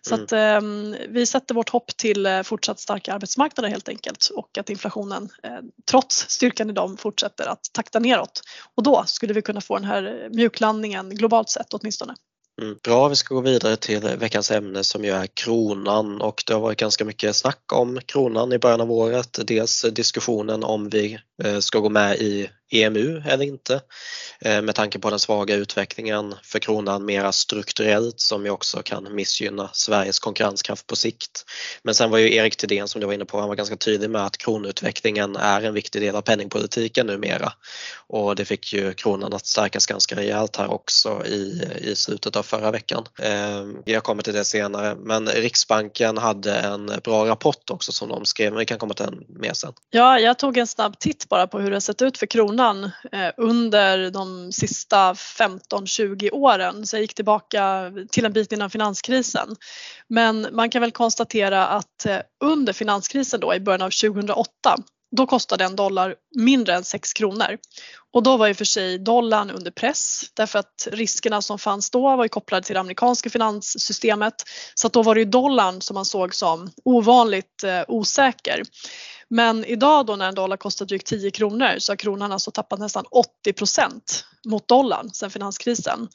Så 0.01 0.13
mm. 0.13 0.23
att 0.23 0.31
eh, 0.31 0.61
vi 1.09 1.25
sätter 1.25 1.55
vårt 1.55 1.69
hopp 1.69 1.97
till 1.97 2.25
eh, 2.25 2.41
fortsatt 2.41 2.79
starka 2.79 3.13
arbetsmarknader 3.13 3.69
helt 3.69 3.89
enkelt 3.89 4.29
och 4.35 4.57
att 4.57 4.69
inflationen 4.69 5.29
eh, 5.43 5.59
trots 5.91 6.29
styrkan 6.29 6.69
i 6.69 6.73
dem 6.73 6.97
fortsätter 6.97 7.47
att 7.47 7.63
takta 7.73 7.99
neråt 7.99 8.41
och 8.75 8.83
då 8.83 9.03
skulle 9.05 9.33
vi 9.33 9.41
kunna 9.41 9.61
få 9.61 9.77
den 9.77 9.85
här 9.85 10.29
mjuklandningen 10.31 11.09
globalt 11.09 11.49
sett 11.49 11.73
åtminstone. 11.73 12.15
Mm, 12.61 12.77
bra, 12.83 13.07
vi 13.07 13.15
ska 13.15 13.35
gå 13.35 13.41
vidare 13.41 13.75
till 13.75 13.99
veckans 13.99 14.51
ämne 14.51 14.83
som 14.83 15.03
ju 15.03 15.11
är 15.11 15.27
kronan 15.27 16.21
och 16.21 16.43
det 16.47 16.53
har 16.53 16.61
varit 16.61 16.79
ganska 16.79 17.05
mycket 17.05 17.35
snack 17.35 17.73
om 17.73 17.99
kronan 18.05 18.53
i 18.53 18.59
början 18.59 18.81
av 18.81 18.91
året. 18.91 19.39
Dels 19.47 19.85
diskussionen 19.91 20.63
om 20.63 20.89
vi 20.89 21.19
eh, 21.43 21.59
ska 21.59 21.79
gå 21.79 21.89
med 21.89 22.15
i 22.15 22.49
EMU 22.71 23.21
eller 23.25 23.45
inte 23.45 23.81
eh, 24.41 24.61
med 24.61 24.75
tanke 24.75 24.99
på 24.99 25.09
den 25.09 25.19
svaga 25.19 25.55
utvecklingen 25.55 26.35
för 26.43 26.59
kronan 26.59 27.05
mera 27.05 27.31
strukturellt 27.31 28.19
som 28.19 28.45
ju 28.45 28.51
också 28.51 28.81
kan 28.83 29.15
missgynna 29.15 29.69
Sveriges 29.73 30.19
konkurrenskraft 30.19 30.87
på 30.87 30.95
sikt. 30.95 31.45
Men 31.83 31.95
sen 31.95 32.11
var 32.11 32.17
ju 32.17 32.35
Erik 32.35 32.57
Thedéen 32.57 32.87
som 32.87 33.01
du 33.01 33.07
var 33.07 33.13
inne 33.13 33.25
på, 33.25 33.39
han 33.39 33.49
var 33.49 33.55
ganska 33.55 33.75
tydlig 33.75 34.09
med 34.09 34.25
att 34.25 34.37
kronutvecklingen 34.37 35.35
är 35.35 35.61
en 35.61 35.73
viktig 35.73 36.01
del 36.01 36.15
av 36.15 36.21
penningpolitiken 36.21 37.07
numera 37.07 37.53
och 38.07 38.35
det 38.35 38.45
fick 38.45 38.73
ju 38.73 38.93
kronan 38.93 39.33
att 39.33 39.45
stärkas 39.45 39.85
ganska 39.85 40.15
rejält 40.15 40.55
här 40.55 40.71
också 40.71 41.25
i, 41.25 41.67
i 41.81 41.95
slutet 41.95 42.35
av 42.35 42.43
förra 42.43 42.71
veckan. 42.71 43.05
Eh, 43.19 43.65
jag 43.85 44.03
kommer 44.03 44.23
till 44.23 44.33
det 44.33 44.45
senare 44.45 44.95
men 44.95 45.27
Riksbanken 45.27 46.17
hade 46.17 46.55
en 46.55 46.91
bra 47.03 47.25
rapport 47.25 47.69
också 47.69 47.91
som 47.91 48.09
de 48.09 48.25
skrev, 48.25 48.51
men 48.51 48.59
vi 48.59 48.65
kan 48.65 48.77
komma 48.77 48.93
till 48.93 49.05
den 49.05 49.25
mer 49.29 49.53
sen. 49.53 49.73
Ja, 49.89 50.19
jag 50.19 50.39
tog 50.39 50.57
en 50.57 50.67
snabb 50.67 50.99
titt 50.99 51.29
bara 51.29 51.47
på 51.47 51.59
hur 51.59 51.71
det 51.71 51.81
sett 51.81 52.01
ut 52.01 52.17
för 52.17 52.25
kronan 52.25 52.58
kronan 52.59 52.91
eh, 53.11 53.31
under 53.37 54.11
de 54.11 54.51
sista 54.51 55.13
15-20 55.13 56.31
åren. 56.33 56.87
Så 56.87 56.95
jag 56.95 57.01
gick 57.01 57.13
tillbaka 57.13 57.91
till 58.11 58.25
en 58.25 58.33
bit 58.33 58.51
innan 58.51 58.69
finanskrisen. 58.69 59.55
Men 60.07 60.47
man 60.51 60.69
kan 60.69 60.81
väl 60.81 60.91
konstatera 60.91 61.67
att 61.67 62.05
eh, 62.05 62.17
under 62.43 62.73
finanskrisen 62.73 63.39
då 63.39 63.55
i 63.55 63.59
början 63.59 63.81
av 63.81 63.89
2008 63.89 64.75
då 65.11 65.27
kostade 65.27 65.63
en 65.63 65.75
dollar 65.75 66.15
mindre 66.35 66.75
än 66.75 66.83
6 66.83 67.13
kronor. 67.13 67.57
Och 68.11 68.23
då 68.23 68.37
var 68.37 68.47
ju 68.47 68.53
för 68.53 68.65
sig 68.65 68.97
dollarn 68.97 69.51
under 69.51 69.71
press 69.71 70.31
därför 70.33 70.59
att 70.59 70.87
riskerna 70.91 71.41
som 71.41 71.59
fanns 71.59 71.89
då 71.89 72.15
var 72.15 72.23
ju 72.25 72.29
kopplade 72.29 72.65
till 72.65 72.73
det 72.73 72.79
amerikanska 72.79 73.29
finanssystemet. 73.29 74.35
Så 74.75 74.87
att 74.87 74.93
då 74.93 75.03
var 75.03 75.15
det 75.15 75.21
ju 75.21 75.25
dollarn 75.25 75.81
som 75.81 75.95
man 75.95 76.05
såg 76.05 76.35
som 76.35 76.71
ovanligt 76.85 77.63
eh, 77.63 77.83
osäker. 77.87 78.63
Men 79.29 79.65
idag 79.65 80.05
då 80.05 80.15
när 80.15 80.27
en 80.29 80.35
dollar 80.35 80.57
kostar 80.57 80.85
drygt 80.85 81.07
10 81.07 81.31
kronor 81.31 81.79
så 81.79 81.91
har 81.91 81.97
kronan 81.97 82.31
alltså 82.31 82.51
tappat 82.51 82.79
nästan 82.79 83.05
80 83.11 83.53
procent 83.53 84.25
mot 84.47 84.67
dollarn 84.67 85.09
sedan 85.13 85.31
finanskrisen. 85.31 86.07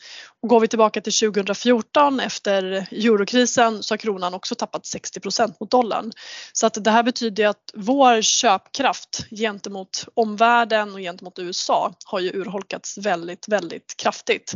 Och 0.42 0.48
går 0.48 0.60
vi 0.60 0.68
tillbaka 0.68 1.00
till 1.00 1.12
2014 1.12 2.20
efter 2.20 2.62
eurokrisen 2.90 3.82
så 3.82 3.92
har 3.92 3.96
kronan 3.96 4.34
också 4.34 4.54
tappat 4.54 4.86
60 4.86 5.20
procent 5.20 5.60
mot 5.60 5.70
dollarn. 5.70 6.12
Så 6.52 6.66
att 6.66 6.84
det 6.84 6.90
här 6.90 7.02
betyder 7.02 7.46
att 7.46 7.70
vår 7.74 8.22
köpkraft 8.22 9.26
gentemot 9.30 10.04
omvärlden 10.14 10.92
och 10.92 10.98
gentemot 10.98 11.38
USA 11.38 11.94
har 12.04 12.20
ju 12.20 12.30
urholkats 12.30 12.98
väldigt, 12.98 13.48
väldigt 13.48 13.96
kraftigt. 13.96 14.54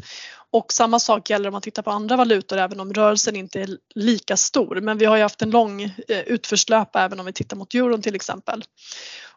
Och 0.50 0.72
samma 0.72 0.98
sak 0.98 1.30
gäller 1.30 1.48
om 1.48 1.52
man 1.52 1.62
tittar 1.62 1.82
på 1.82 1.90
andra 1.90 2.16
valutor 2.16 2.58
även 2.58 2.80
om 2.80 2.92
rörelsen 2.92 3.36
inte 3.36 3.60
är 3.60 3.68
lika 3.94 4.36
stor. 4.36 4.80
Men 4.80 4.98
vi 4.98 5.04
har 5.04 5.16
ju 5.16 5.22
haft 5.22 5.42
en 5.42 5.50
lång 5.50 5.82
eh, 5.82 6.20
utförslöpa 6.26 7.02
även 7.02 7.20
om 7.20 7.26
vi 7.26 7.32
tittar 7.32 7.56
mot 7.56 7.74
euron 7.74 8.02
till 8.02 8.14
exempel. 8.14 8.64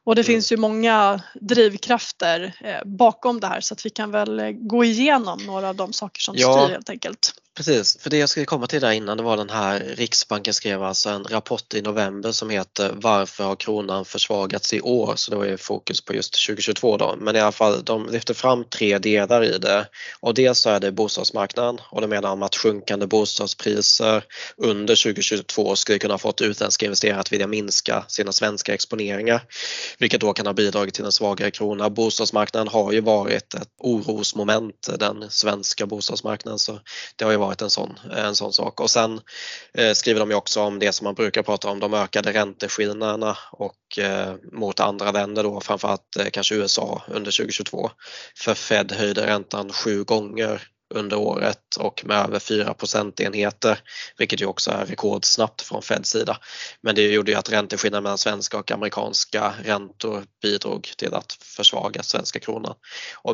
Och 0.03 0.15
det 0.15 0.21
mm. 0.21 0.27
finns 0.27 0.51
ju 0.51 0.57
många 0.57 1.21
drivkrafter 1.33 2.53
eh, 2.61 2.85
bakom 2.85 3.39
det 3.39 3.47
här 3.47 3.61
så 3.61 3.73
att 3.73 3.85
vi 3.85 3.89
kan 3.89 4.11
väl 4.11 4.39
eh, 4.39 4.49
gå 4.51 4.83
igenom 4.83 5.39
några 5.45 5.69
av 5.69 5.75
de 5.75 5.93
saker 5.93 6.21
som 6.21 6.35
ja. 6.37 6.53
styr 6.53 6.73
helt 6.73 6.89
enkelt. 6.89 7.33
Precis, 7.57 7.97
för 8.01 8.09
det 8.09 8.17
jag 8.17 8.29
skulle 8.29 8.45
komma 8.45 8.67
till 8.67 8.81
där 8.81 8.91
innan 8.91 9.17
det 9.17 9.23
var 9.23 9.37
den 9.37 9.49
här 9.49 9.79
Riksbanken 9.79 10.53
skrev 10.53 10.83
alltså 10.83 11.09
en 11.09 11.23
rapport 11.23 11.73
i 11.73 11.81
november 11.81 12.31
som 12.31 12.49
heter 12.49 12.91
Varför 12.95 13.43
har 13.43 13.55
kronan 13.55 14.05
försvagats 14.05 14.73
i 14.73 14.81
år? 14.81 15.13
Så 15.15 15.31
det 15.31 15.37
var 15.37 15.45
ju 15.45 15.57
fokus 15.57 16.05
på 16.05 16.13
just 16.13 16.47
2022 16.47 16.97
då. 16.97 17.15
Men 17.19 17.35
i 17.35 17.39
alla 17.39 17.51
fall, 17.51 17.83
de 17.83 18.09
lyfter 18.09 18.33
fram 18.33 18.63
tre 18.63 18.97
delar 18.97 19.43
i 19.43 19.57
det. 19.57 19.87
Och 20.19 20.33
dels 20.33 20.59
så 20.59 20.69
är 20.69 20.79
det 20.79 20.91
bostadsmarknaden 20.91 21.79
och 21.89 22.01
de 22.01 22.09
menar 22.09 22.31
om 22.31 22.43
att 22.43 22.55
sjunkande 22.55 23.07
bostadspriser 23.07 24.23
under 24.57 25.03
2022 25.03 25.75
skulle 25.75 25.99
kunna 25.99 26.13
ha 26.13 26.19
fått 26.19 26.41
utländska 26.41 26.85
investerare 26.85 27.19
att 27.19 27.33
vilja 27.33 27.47
minska 27.47 28.05
sina 28.07 28.31
svenska 28.31 28.73
exponeringar. 28.73 29.41
Vilket 29.99 30.21
då 30.21 30.33
kan 30.33 30.45
ha 30.45 30.53
bidragit 30.53 30.93
till 30.93 31.05
en 31.05 31.11
svagare 31.11 31.51
krona. 31.51 31.89
Bostadsmarknaden 31.89 32.67
har 32.67 32.91
ju 32.91 33.01
varit 33.01 33.53
ett 33.53 33.69
orosmoment, 33.77 34.89
den 34.99 35.25
svenska 35.29 35.85
bostadsmarknaden. 35.85 36.59
Så 36.59 36.79
det 37.15 37.25
har 37.25 37.31
ju 37.31 37.40
varit 37.41 37.61
en 37.61 37.69
sån, 37.69 37.99
en 38.11 38.35
sån 38.35 38.53
sak. 38.53 38.79
Och 38.79 38.89
sen 38.89 39.21
eh, 39.73 39.93
skriver 39.93 40.19
de 40.19 40.29
ju 40.29 40.35
också 40.35 40.61
om 40.61 40.79
det 40.79 40.91
som 40.91 41.05
man 41.05 41.15
brukar 41.15 41.43
prata 41.43 41.69
om, 41.69 41.79
de 41.79 41.93
ökade 41.93 42.33
ränteskillnaderna 42.33 43.37
och 43.51 43.99
eh, 43.99 44.35
mot 44.51 44.79
andra 44.79 45.11
länder 45.11 45.43
då, 45.43 45.61
framförallt 45.61 46.17
eh, 46.19 46.25
kanske 46.33 46.55
USA 46.55 47.01
under 47.07 47.31
2022. 47.31 47.89
För 48.37 48.53
Fed 48.53 48.91
höjde 48.91 49.27
räntan 49.27 49.71
sju 49.73 50.03
gånger 50.03 50.67
under 50.91 51.17
året 51.17 51.75
och 51.79 52.05
med 52.05 52.17
över 52.17 52.39
4 52.39 52.73
procentenheter, 52.73 53.79
vilket 54.17 54.41
ju 54.41 54.45
också 54.45 54.71
är 54.71 54.85
rekordsnabbt 54.85 55.61
från 55.61 55.81
Feds 55.81 56.09
sida. 56.09 56.37
Men 56.81 56.95
det 56.95 57.01
gjorde 57.01 57.31
ju 57.31 57.37
att 57.37 57.51
ränteskillnaden 57.51 58.03
mellan 58.03 58.17
svenska 58.17 58.57
och 58.57 58.71
amerikanska 58.71 59.53
räntor 59.63 60.23
bidrog 60.41 60.93
till 60.97 61.13
att 61.13 61.33
försvaga 61.33 62.03
svenska 62.03 62.39
kronan. 62.39 62.75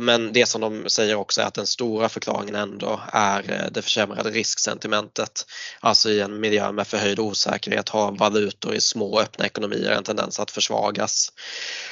Men 0.02 0.34
det 0.34 0.46
som 0.46 0.62
de 0.62 0.90
säger 0.90 1.16
också 1.16 1.42
är 1.42 1.46
att 1.46 1.54
den 1.54 1.68
stora 1.68 2.10
förklaringen 2.10 2.56
ändå 2.56 3.02
är 3.14 3.52
eh, 3.52 3.72
det 3.72 3.82
försämrade 3.82 4.30
risksentimentet. 4.30 5.46
Alltså 5.80 6.10
i 6.10 6.22
en 6.22 6.40
miljö 6.40 6.72
med 6.72 6.88
förhöjd 6.88 7.20
osäkerhet 7.20 7.90
har 7.90 8.12
valutor 8.12 8.76
i 8.76 8.82
små 8.82 9.20
öppna 9.20 9.46
ekonomier 9.46 9.92
en 9.92 10.04
tendens 10.04 10.40
att 10.40 10.52
försvagas. 10.52 11.32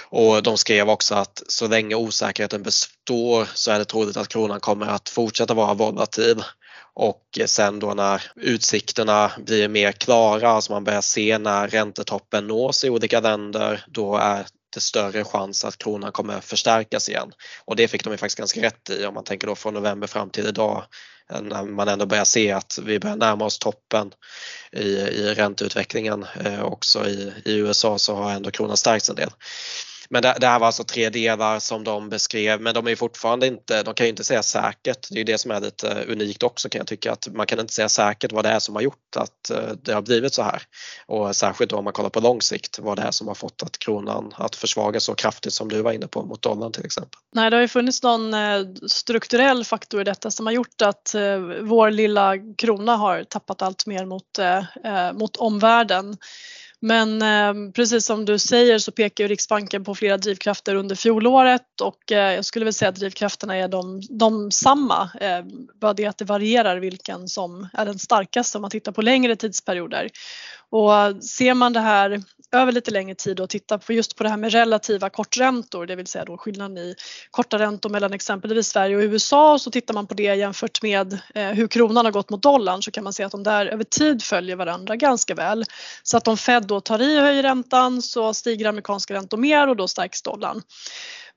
Och 0.10 0.44
de 0.44 0.58
skrev 0.58 0.90
också 0.90 1.16
att 1.16 1.44
så 1.48 1.68
länge 1.68 1.96
osäkerheten 1.96 2.64
består 2.64 3.48
så 3.54 3.72
är 3.72 3.80
det 3.80 3.86
troligt 3.86 4.18
att 4.18 4.28
kronan 4.28 4.60
kommer 4.60 4.86
att 4.86 5.10
fortsätta 5.10 5.54
vara 5.54 5.74
volatil 5.74 6.44
och 6.94 7.40
sen 7.46 7.80
då 7.80 7.94
när 7.94 8.24
utsikterna 8.36 9.32
blir 9.38 9.68
mer 9.68 9.92
klara, 9.92 10.50
alltså 10.50 10.72
man 10.72 10.84
börjar 10.84 11.02
se 11.02 11.38
när 11.38 11.68
räntetoppen 11.68 12.48
nås 12.48 12.84
i 12.84 12.90
olika 12.90 13.20
länder, 13.20 13.86
då 13.88 14.18
är 14.18 14.46
det 14.74 14.80
större 14.80 15.24
chans 15.24 15.66
att 15.66 15.78
kronan 15.78 16.12
kommer 16.12 16.40
förstärkas 16.40 17.10
igen. 17.10 17.32
Och 17.66 17.76
det 17.76 17.88
fick 17.88 18.04
de 18.04 18.12
ju 18.12 18.18
faktiskt 18.18 18.38
ganska 18.38 18.62
rätt 18.62 18.90
i 18.90 19.06
om 19.06 19.14
man 19.14 19.24
tänker 19.24 19.48
då 19.48 19.56
från 19.56 19.74
november 19.74 20.08
fram 20.08 20.30
till 20.30 20.48
idag 20.48 20.84
när 21.30 21.64
man 21.64 21.88
ändå 21.88 22.06
börjar 22.06 22.26
se 22.26 22.52
att 22.52 22.80
vi 22.84 23.00
börjar 23.00 23.16
närma 23.16 23.46
oss 23.46 23.60
toppen 23.60 24.12
i, 24.72 24.86
i 24.98 25.34
ränteutvecklingen 25.34 26.26
eh, 26.46 26.64
också 26.64 27.08
i, 27.08 27.34
i 27.46 27.56
USA 27.56 27.98
så 27.98 28.16
har 28.16 28.32
ändå 28.32 28.52
kronan 28.52 28.78
stärkts 28.78 29.10
en 29.10 29.16
del. 29.16 29.30
Men 30.16 30.22
det, 30.22 30.38
det, 30.40 30.48
här 30.48 30.60
var 30.60 30.68
alltså 30.68 30.84
tre 30.84 31.10
delar 31.10 31.60
som 31.60 31.84
de 31.84 32.10
beskrev 32.10 32.62
men 32.62 32.74
de 32.74 32.88
är 32.88 32.96
fortfarande 32.96 33.48
inte, 33.48 33.84
de 33.84 33.94
kan 33.94 34.06
ju 34.06 34.10
inte 34.10 34.24
säga 34.24 34.44
säkert. 34.44 35.08
Det 35.12 35.20
är 35.20 35.24
det 35.24 35.38
som 35.38 35.52
är 35.52 35.62
lite 35.62 35.92
eh, 35.92 36.12
unikt 36.12 36.44
också 36.44 36.70
kan 36.70 36.80
jag 36.80 36.88
tycka 36.88 37.12
att 37.12 37.28
man 37.34 37.46
kan 37.46 37.60
inte 37.60 37.74
säga 37.74 37.90
säkert 37.90 38.32
vad 38.32 38.46
det 38.46 38.50
är 38.50 38.60
som 38.60 38.76
har 38.76 38.82
gjort 38.82 39.16
att 39.18 39.50
eh, 39.50 39.72
det 39.84 39.94
har 39.94 40.02
blivit 40.02 40.34
så 40.34 40.44
här. 40.44 40.62
Och 41.08 41.36
särskilt 41.36 41.72
då 41.72 41.78
om 41.78 41.84
man 41.84 41.94
kollar 41.94 42.10
på 42.10 42.20
lång 42.20 42.42
sikt 42.42 42.80
vad 42.80 42.98
det 42.98 43.02
är 43.02 43.12
som 43.12 43.28
har 43.28 43.36
fått 43.36 43.64
att 43.64 43.80
kronan 43.80 44.34
att 44.36 44.56
försvagas 44.56 45.04
så 45.04 45.16
kraftigt 45.16 45.54
som 45.54 45.70
du 45.70 45.82
var 45.82 45.92
inne 45.92 46.08
på 46.08 46.24
mot 46.24 46.42
dollarn 46.42 46.72
till 46.72 46.86
exempel. 46.86 47.20
Nej, 47.34 47.50
det 47.50 47.56
har 47.56 47.62
ju 47.62 47.68
funnits 47.68 48.04
någon 48.04 48.34
eh, 48.34 48.60
strukturell 48.88 49.66
faktor 49.66 50.02
i 50.02 50.04
detta 50.04 50.32
som 50.32 50.46
har 50.46 50.54
gjort 50.54 50.82
att 50.82 51.16
vår 51.62 51.92
lilla 51.92 52.34
krona 52.58 52.96
har 52.96 53.24
tappat 53.24 53.62
allt 53.62 53.86
mer 53.86 54.06
mot, 54.06 54.40
mot 55.14 55.36
omvärlden. 55.36 56.18
Men 56.86 57.22
eh, 57.22 57.72
precis 57.72 58.06
som 58.06 58.26
du 58.26 58.40
säger 58.40 58.80
så 58.80 58.92
pekar 58.92 59.24
ju 59.24 59.28
Riksbanken 59.28 59.84
på 59.84 59.96
flera 59.96 60.18
drivkrafter 60.18 60.76
under 60.76 60.96
fjolåret 60.96 61.82
och 61.82 62.12
eh, 62.12 62.34
jag 62.34 62.46
skulle 62.46 62.66
väl 62.66 62.74
säga 62.74 62.90
att 62.90 62.96
drivkrafterna 62.96 63.56
är 63.56 63.68
de, 63.68 64.02
de 64.10 64.52
samma. 64.52 65.10
Eh, 65.22 65.46
bara 65.82 65.94
det 65.94 66.06
att 66.06 66.18
det 66.18 66.26
varierar 66.26 66.78
vilken 66.78 67.28
som 67.28 67.68
är 67.74 67.86
den 67.86 68.00
starkaste 68.00 68.58
om 68.58 68.62
man 68.62 68.72
tittar 68.72 68.92
på 68.92 69.02
längre 69.02 69.36
tidsperioder. 69.36 70.10
Och 70.76 71.24
ser 71.24 71.54
man 71.54 71.74
det 71.74 71.80
här 71.80 72.22
över 72.52 72.72
lite 72.72 72.92
längre 72.92 73.16
tid 73.16 73.40
och 73.40 73.50
tittar 73.50 73.78
på 73.78 73.94
just 73.94 74.16
på 74.16 74.24
det 74.24 74.30
här 74.30 74.38
med 74.38 74.52
relativa 74.52 75.10
korträntor, 75.10 75.86
det 75.86 75.96
vill 75.96 76.08
säga 76.08 76.26
då 76.26 76.38
skillnaden 76.38 76.78
i 76.78 76.96
korta 77.32 77.60
räntor 77.60 77.90
mellan 77.90 78.14
exempelvis 78.14 78.68
Sverige 78.68 78.96
och 78.96 79.02
USA 79.02 79.54
och 79.54 79.62
så 79.62 79.72
tittar 79.72 79.94
man 79.94 80.08
på 80.08 80.14
det 80.14 80.36
jämfört 80.36 80.82
med 80.82 81.20
eh, 81.36 81.48
hur 81.48 81.68
kronan 81.68 82.06
har 82.06 82.12
gått 82.12 82.30
mot 82.30 82.44
dollarn 82.44 82.82
så 82.82 82.92
kan 82.92 83.04
man 83.04 83.14
se 83.14 83.24
att 83.24 83.32
de 83.32 83.44
där 83.44 83.66
över 83.66 83.84
tid 83.84 84.24
följer 84.24 84.56
varandra 84.56 84.96
ganska 84.96 85.36
väl. 85.36 85.64
Så 86.04 86.18
att 86.18 86.28
om 86.28 86.38
Fed 86.38 86.68
då 86.68 86.82
tar 86.82 87.02
i 87.02 87.20
och 87.20 87.24
höjer 87.24 87.44
räntan 87.44 88.02
så 88.02 88.34
stiger 88.34 88.66
amerikanska 88.66 89.14
räntor 89.14 89.38
mer 89.38 89.68
och 89.68 89.76
då 89.76 89.88
stärks 89.88 90.22
dollarn. 90.22 90.62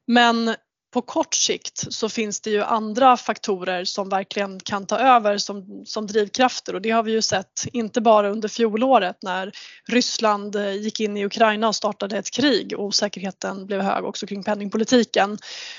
Men 0.06 0.54
på 0.90 1.02
kort 1.02 1.34
sikt 1.34 1.92
så 1.92 2.08
finns 2.08 2.40
det 2.40 2.50
ju 2.50 2.62
andra 2.62 3.16
faktorer 3.16 3.84
som 3.84 4.08
verkligen 4.08 4.60
kan 4.60 4.86
ta 4.86 4.98
över 4.98 5.38
som, 5.38 5.82
som 5.86 6.06
drivkrafter. 6.06 6.74
Och 6.74 6.82
det 6.82 6.90
har 6.90 7.02
vi 7.02 7.12
ju 7.12 7.22
sett 7.22 7.64
inte 7.72 8.00
bara 8.00 8.30
under 8.30 8.48
fjolåret 8.48 9.22
när 9.22 9.52
Ryssland 9.88 10.56
eh, 10.56 10.72
gick 10.72 11.00
in 11.00 11.16
i 11.16 11.24
Ukraina 11.24 11.68
och 11.68 11.74
startade 11.74 12.18
ett 12.18 12.30
krig 12.30 12.74
och 12.76 12.84
osäkerheten 12.84 13.66
blev 13.66 13.80
hög 13.80 14.04
också 14.04 14.26
kring 14.26 14.42
penningpolitiken. 14.44 15.38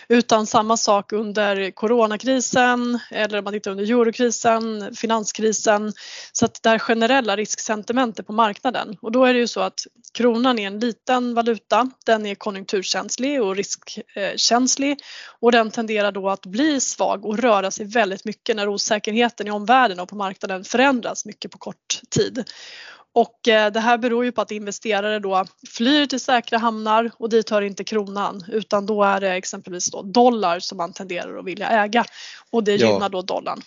Utan 0.10 0.48
samma 0.48 0.78
sak 0.78 1.13
under 1.13 1.72
coronakrisen 1.72 3.00
eller 3.12 3.38
om 3.38 3.44
man 3.44 3.54
tittar 3.54 3.72
under 3.72 3.84
eurokrisen, 3.84 4.96
finanskrisen. 4.96 5.94
Så 6.32 6.46
att 6.46 6.63
det 6.63 6.70
här 6.70 6.80
generella 6.80 7.36
risksentimentet 7.36 8.28
på 8.28 8.34
marknaden. 8.34 8.98
Och 9.01 9.12
då 9.12 9.25
är 9.25 9.34
det 9.34 9.39
ju 9.39 9.48
så 9.48 9.60
att 9.62 9.80
kronan 10.13 10.60
är 10.60 10.68
en 10.68 10.80
liten 10.80 11.34
valuta, 11.34 11.89
den 12.06 12.25
är 12.25 12.36
konjunkturkänslig 12.36 13.42
och 13.42 13.56
riskkänslig 13.56 14.99
och 15.39 15.51
den 15.51 15.72
tenderar 15.72 16.12
då 16.12 16.29
att 16.29 16.46
bli 16.46 16.79
svag 16.79 17.25
och 17.25 17.38
röra 17.38 17.72
sig 17.72 17.86
väldigt 17.86 18.25
mycket 18.25 18.56
när 18.56 18.68
osäkerheten 18.68 19.48
i 19.48 19.51
omvärlden 19.51 20.00
och 20.00 20.10
på 20.10 20.15
marknaden 20.15 20.63
förändras 20.63 21.25
mycket 21.25 21.51
på 21.51 21.58
kort 21.58 22.01
tid. 22.10 22.44
Och 23.13 23.48
eh, 23.48 23.72
det 23.72 23.79
här 23.79 23.98
beror 23.98 24.25
ju 24.25 24.32
på 24.32 24.41
att 24.41 24.51
investerare 24.51 25.20
då 25.20 25.46
flyr 25.68 26.06
till 26.06 26.20
säkra 26.20 26.58
hamnar 26.58 27.12
och 27.18 27.29
dit 27.29 27.50
hör 27.50 27.62
inte 27.62 27.84
kronan 27.84 28.46
utan 28.48 28.86
då 28.86 29.03
är 29.03 29.20
det 29.20 29.32
exempelvis 29.32 29.91
då 29.91 30.01
dollar 30.01 30.60
som 30.60 30.77
man 30.77 30.94
tenderar 30.94 31.38
att 31.39 31.46
vilja 31.46 31.70
äga 31.70 32.06
och 32.51 32.63
det 32.63 32.75
gynnar 32.75 33.01
ja. 33.01 33.10
då 33.10 33.22
dollarn. 33.22 33.62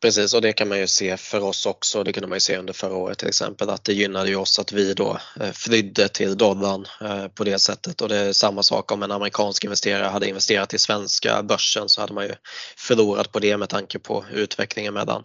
Precis 0.00 0.34
och 0.34 0.42
det 0.42 0.52
kan 0.52 0.68
man 0.68 0.78
ju 0.78 0.86
se 0.86 1.16
för 1.16 1.40
oss 1.40 1.66
också, 1.66 2.04
det 2.04 2.12
kunde 2.12 2.28
man 2.28 2.36
ju 2.36 2.40
se 2.40 2.56
under 2.56 2.72
förra 2.72 2.94
året 2.94 3.18
till 3.18 3.28
exempel 3.28 3.70
att 3.70 3.84
det 3.84 3.92
gynnade 3.92 4.28
ju 4.28 4.36
oss 4.36 4.58
att 4.58 4.72
vi 4.72 4.94
då 4.94 5.18
eh, 5.40 5.52
flydde 5.52 6.08
till 6.08 6.36
dollarn 6.36 6.86
eh, 7.00 7.28
på 7.28 7.44
det 7.44 7.58
sättet 7.58 8.00
och 8.00 8.08
det 8.08 8.16
är 8.16 8.32
samma 8.32 8.62
sak 8.62 8.92
om 8.92 9.02
en 9.02 9.12
amerikansk 9.12 9.64
investerare 9.64 10.06
hade 10.06 10.28
investerat 10.28 10.74
i 10.74 10.78
svenska 10.78 11.42
börsen 11.42 11.88
så 11.88 12.00
hade 12.00 12.14
man 12.14 12.24
ju 12.24 12.34
förlorat 12.76 13.32
på 13.32 13.38
det 13.38 13.56
med 13.56 13.68
tanke 13.68 13.98
på 13.98 14.24
utvecklingen 14.32 14.94
mellan 14.94 15.24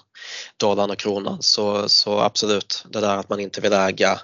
dollarn 0.58 0.92
och 0.92 0.98
kronan 0.98 1.42
så, 1.42 1.90
så 1.90 2.20
absolut 2.20 2.86
det 2.90 3.00
där 3.00 3.18
att 3.18 3.30
man 3.30 3.40
inte 3.40 3.62
vill 3.62 3.74
äga 3.74 4.20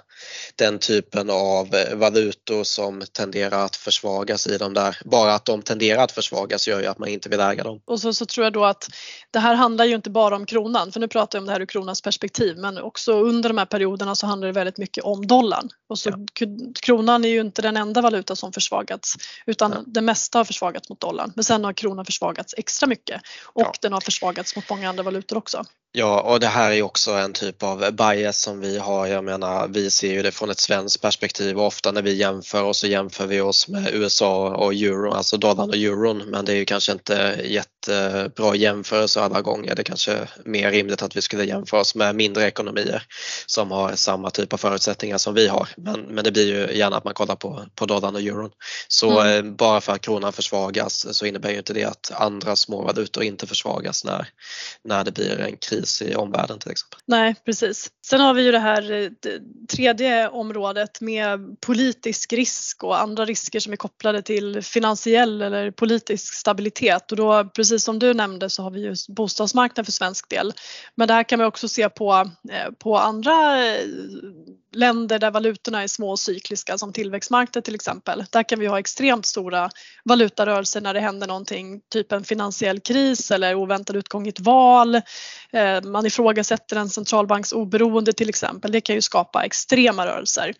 den 0.56 0.78
typen 0.78 1.30
av 1.30 1.74
eh, 1.74 1.96
valutor 1.96 2.64
som 2.64 3.02
tenderar 3.12 3.64
att 3.64 3.76
försvagas 3.76 4.46
i 4.46 4.58
de 4.58 4.74
där. 4.74 4.96
Bara 5.04 5.34
att 5.34 5.44
de 5.44 5.62
tenderar 5.62 6.02
att 6.02 6.12
försvagas 6.12 6.68
gör 6.68 6.80
ju 6.80 6.86
att 6.86 6.98
man 6.98 7.08
inte 7.08 7.28
vill 7.28 7.40
äga 7.40 7.64
dem. 7.64 7.80
Och 7.86 8.00
så, 8.00 8.14
så 8.14 8.26
tror 8.26 8.44
jag 8.44 8.52
då 8.52 8.64
att 8.64 8.88
det 9.30 9.38
här 9.38 9.54
handlar 9.54 9.84
ju 9.84 9.94
inte 9.94 10.10
bara 10.10 10.36
om 10.36 10.39
kronan, 10.46 10.92
för 10.92 11.00
nu 11.00 11.08
pratar 11.08 11.38
jag 11.38 11.42
om 11.42 11.46
det 11.46 11.52
här 11.52 11.60
ur 11.60 11.66
kronans 11.66 12.02
perspektiv, 12.02 12.56
men 12.56 12.78
också 12.78 13.12
under 13.12 13.48
de 13.48 13.58
här 13.58 13.66
perioderna 13.66 14.14
så 14.14 14.26
handlar 14.26 14.46
det 14.46 14.52
väldigt 14.52 14.78
mycket 14.78 15.04
om 15.04 15.26
dollarn. 15.26 15.68
Och 15.88 15.98
så 15.98 16.10
ja. 16.10 16.46
kronan 16.82 17.24
är 17.24 17.28
ju 17.28 17.40
inte 17.40 17.62
den 17.62 17.76
enda 17.76 18.00
valuta 18.00 18.36
som 18.36 18.52
försvagats 18.52 19.14
utan 19.46 19.72
ja. 19.72 19.82
det 19.86 20.00
mesta 20.00 20.38
har 20.38 20.44
försvagats 20.44 20.88
mot 20.88 21.00
dollarn. 21.00 21.32
Men 21.36 21.44
sen 21.44 21.64
har 21.64 21.72
kronan 21.72 22.04
försvagats 22.04 22.54
extra 22.56 22.86
mycket 22.86 23.22
och 23.46 23.62
ja. 23.62 23.72
den 23.80 23.92
har 23.92 24.00
försvagats 24.00 24.56
mot 24.56 24.70
många 24.70 24.88
andra 24.88 25.02
valutor 25.02 25.36
också. 25.36 25.64
Ja, 25.92 26.20
och 26.20 26.40
det 26.40 26.46
här 26.46 26.70
är 26.70 26.82
också 26.82 27.12
en 27.12 27.32
typ 27.32 27.62
av 27.62 27.92
bias 27.92 28.40
som 28.42 28.60
vi 28.60 28.78
har. 28.78 29.06
Jag 29.06 29.24
menar, 29.24 29.68
vi 29.68 29.90
ser 29.90 30.12
ju 30.12 30.22
det 30.22 30.32
från 30.32 30.50
ett 30.50 30.58
svenskt 30.58 31.02
perspektiv 31.02 31.58
och 31.58 31.66
ofta 31.66 31.92
när 31.92 32.02
vi 32.02 32.14
jämför 32.14 32.62
oss 32.62 32.78
så 32.78 32.86
jämför 32.86 33.26
vi 33.26 33.40
oss 33.40 33.68
med 33.68 33.94
USA 33.94 34.48
och 34.48 34.74
euro, 34.74 35.12
alltså 35.12 35.36
dollarn 35.36 35.68
och 35.68 35.76
euron. 35.76 36.18
Men 36.18 36.44
det 36.44 36.52
är 36.52 36.56
ju 36.56 36.64
kanske 36.64 36.92
inte 36.92 37.40
jättebra 37.44 38.54
jämförelse 38.54 39.20
alla 39.20 39.40
gånger. 39.40 39.74
Det 39.74 39.82
är 39.82 39.84
kanske 39.84 40.28
mer 40.44 40.70
rimligt 40.70 41.02
att 41.02 41.16
vi 41.16 41.22
skulle 41.22 41.44
jämföra 41.44 41.80
oss 41.80 41.94
med 41.94 42.16
mindre 42.16 42.46
ekonomier 42.46 43.02
som 43.46 43.70
har 43.70 43.96
samma 43.96 44.30
typ 44.30 44.52
av 44.52 44.56
förutsättningar 44.56 45.18
som 45.18 45.34
vi 45.34 45.48
har. 45.48 45.68
Men, 45.76 46.00
men 46.00 46.24
det 46.24 46.32
blir 46.32 46.46
ju 46.46 46.78
gärna 46.78 46.96
att 46.96 47.04
man 47.04 47.14
kollar 47.14 47.36
på, 47.36 47.64
på 47.74 47.86
dollarn 47.86 48.14
och 48.14 48.20
euron. 48.20 48.50
Så 48.88 49.20
mm. 49.20 49.46
Eh, 49.46 49.52
bara 49.52 49.80
för 49.80 49.92
att 49.92 50.00
kronan 50.00 50.32
försvagas 50.32 51.16
så 51.16 51.26
innebär 51.26 51.50
ju 51.50 51.58
inte 51.58 51.72
det 51.72 51.84
att 51.84 52.12
andra 52.14 52.56
små 52.56 52.82
valutor 52.82 53.22
inte 53.22 53.46
försvagas 53.46 54.04
när, 54.04 54.28
när 54.84 55.04
det 55.04 55.12
blir 55.12 55.40
en 55.40 55.56
kris 55.56 55.79
i 56.02 56.14
omvärlden 56.14 56.58
till 56.58 56.70
exempel. 56.70 56.98
Nej 57.06 57.34
precis. 57.44 57.90
Sen 58.06 58.20
har 58.20 58.34
vi 58.34 58.42
ju 58.42 58.52
det 58.52 58.58
här 58.58 58.92
eh, 58.92 59.10
tredje 59.68 60.28
området 60.28 61.00
med 61.00 61.60
politisk 61.60 62.32
risk 62.32 62.84
och 62.84 63.00
andra 63.00 63.24
risker 63.24 63.60
som 63.60 63.72
är 63.72 63.76
kopplade 63.76 64.22
till 64.22 64.62
finansiell 64.62 65.42
eller 65.42 65.70
politisk 65.70 66.34
stabilitet 66.34 67.10
och 67.10 67.16
då 67.16 67.44
precis 67.44 67.84
som 67.84 67.98
du 67.98 68.14
nämnde 68.14 68.50
så 68.50 68.62
har 68.62 68.70
vi 68.70 68.80
ju 68.80 68.94
bostadsmarknaden 69.08 69.84
för 69.84 69.92
svensk 69.92 70.30
del. 70.30 70.52
Men 70.94 71.08
det 71.08 71.14
här 71.14 71.22
kan 71.22 71.38
vi 71.38 71.44
också 71.44 71.68
se 71.68 71.88
på, 71.88 72.30
eh, 72.50 72.72
på 72.78 72.98
andra 72.98 73.66
eh, 73.66 73.86
länder 74.72 75.18
där 75.18 75.30
valutorna 75.30 75.82
är 75.82 75.86
små 75.86 76.10
och 76.10 76.18
cykliska 76.18 76.78
som 76.78 76.92
tillväxtmarknader 76.92 77.60
till 77.60 77.74
exempel. 77.74 78.24
Där 78.30 78.42
kan 78.42 78.58
vi 78.58 78.66
ha 78.66 78.78
extremt 78.78 79.26
stora 79.26 79.70
valutarörelser 80.04 80.80
när 80.80 80.94
det 80.94 81.00
händer 81.00 81.26
någonting, 81.26 81.80
typ 81.92 82.12
en 82.12 82.24
finansiell 82.24 82.80
kris 82.80 83.30
eller 83.30 83.54
oväntad 83.54 83.96
utgång 83.96 84.26
i 84.26 84.28
ett 84.28 84.40
val. 84.40 84.94
Eh, 85.52 85.82
man 85.82 86.06
ifrågasätter 86.06 86.76
en 86.76 86.90
centralbanks 86.90 87.52
oberoende 87.52 88.12
till 88.12 88.28
exempel. 88.28 88.72
Det 88.72 88.80
kan 88.80 88.94
ju 88.94 89.02
skapa 89.02 89.44
extrema 89.44 90.06
rörelser. 90.06 90.54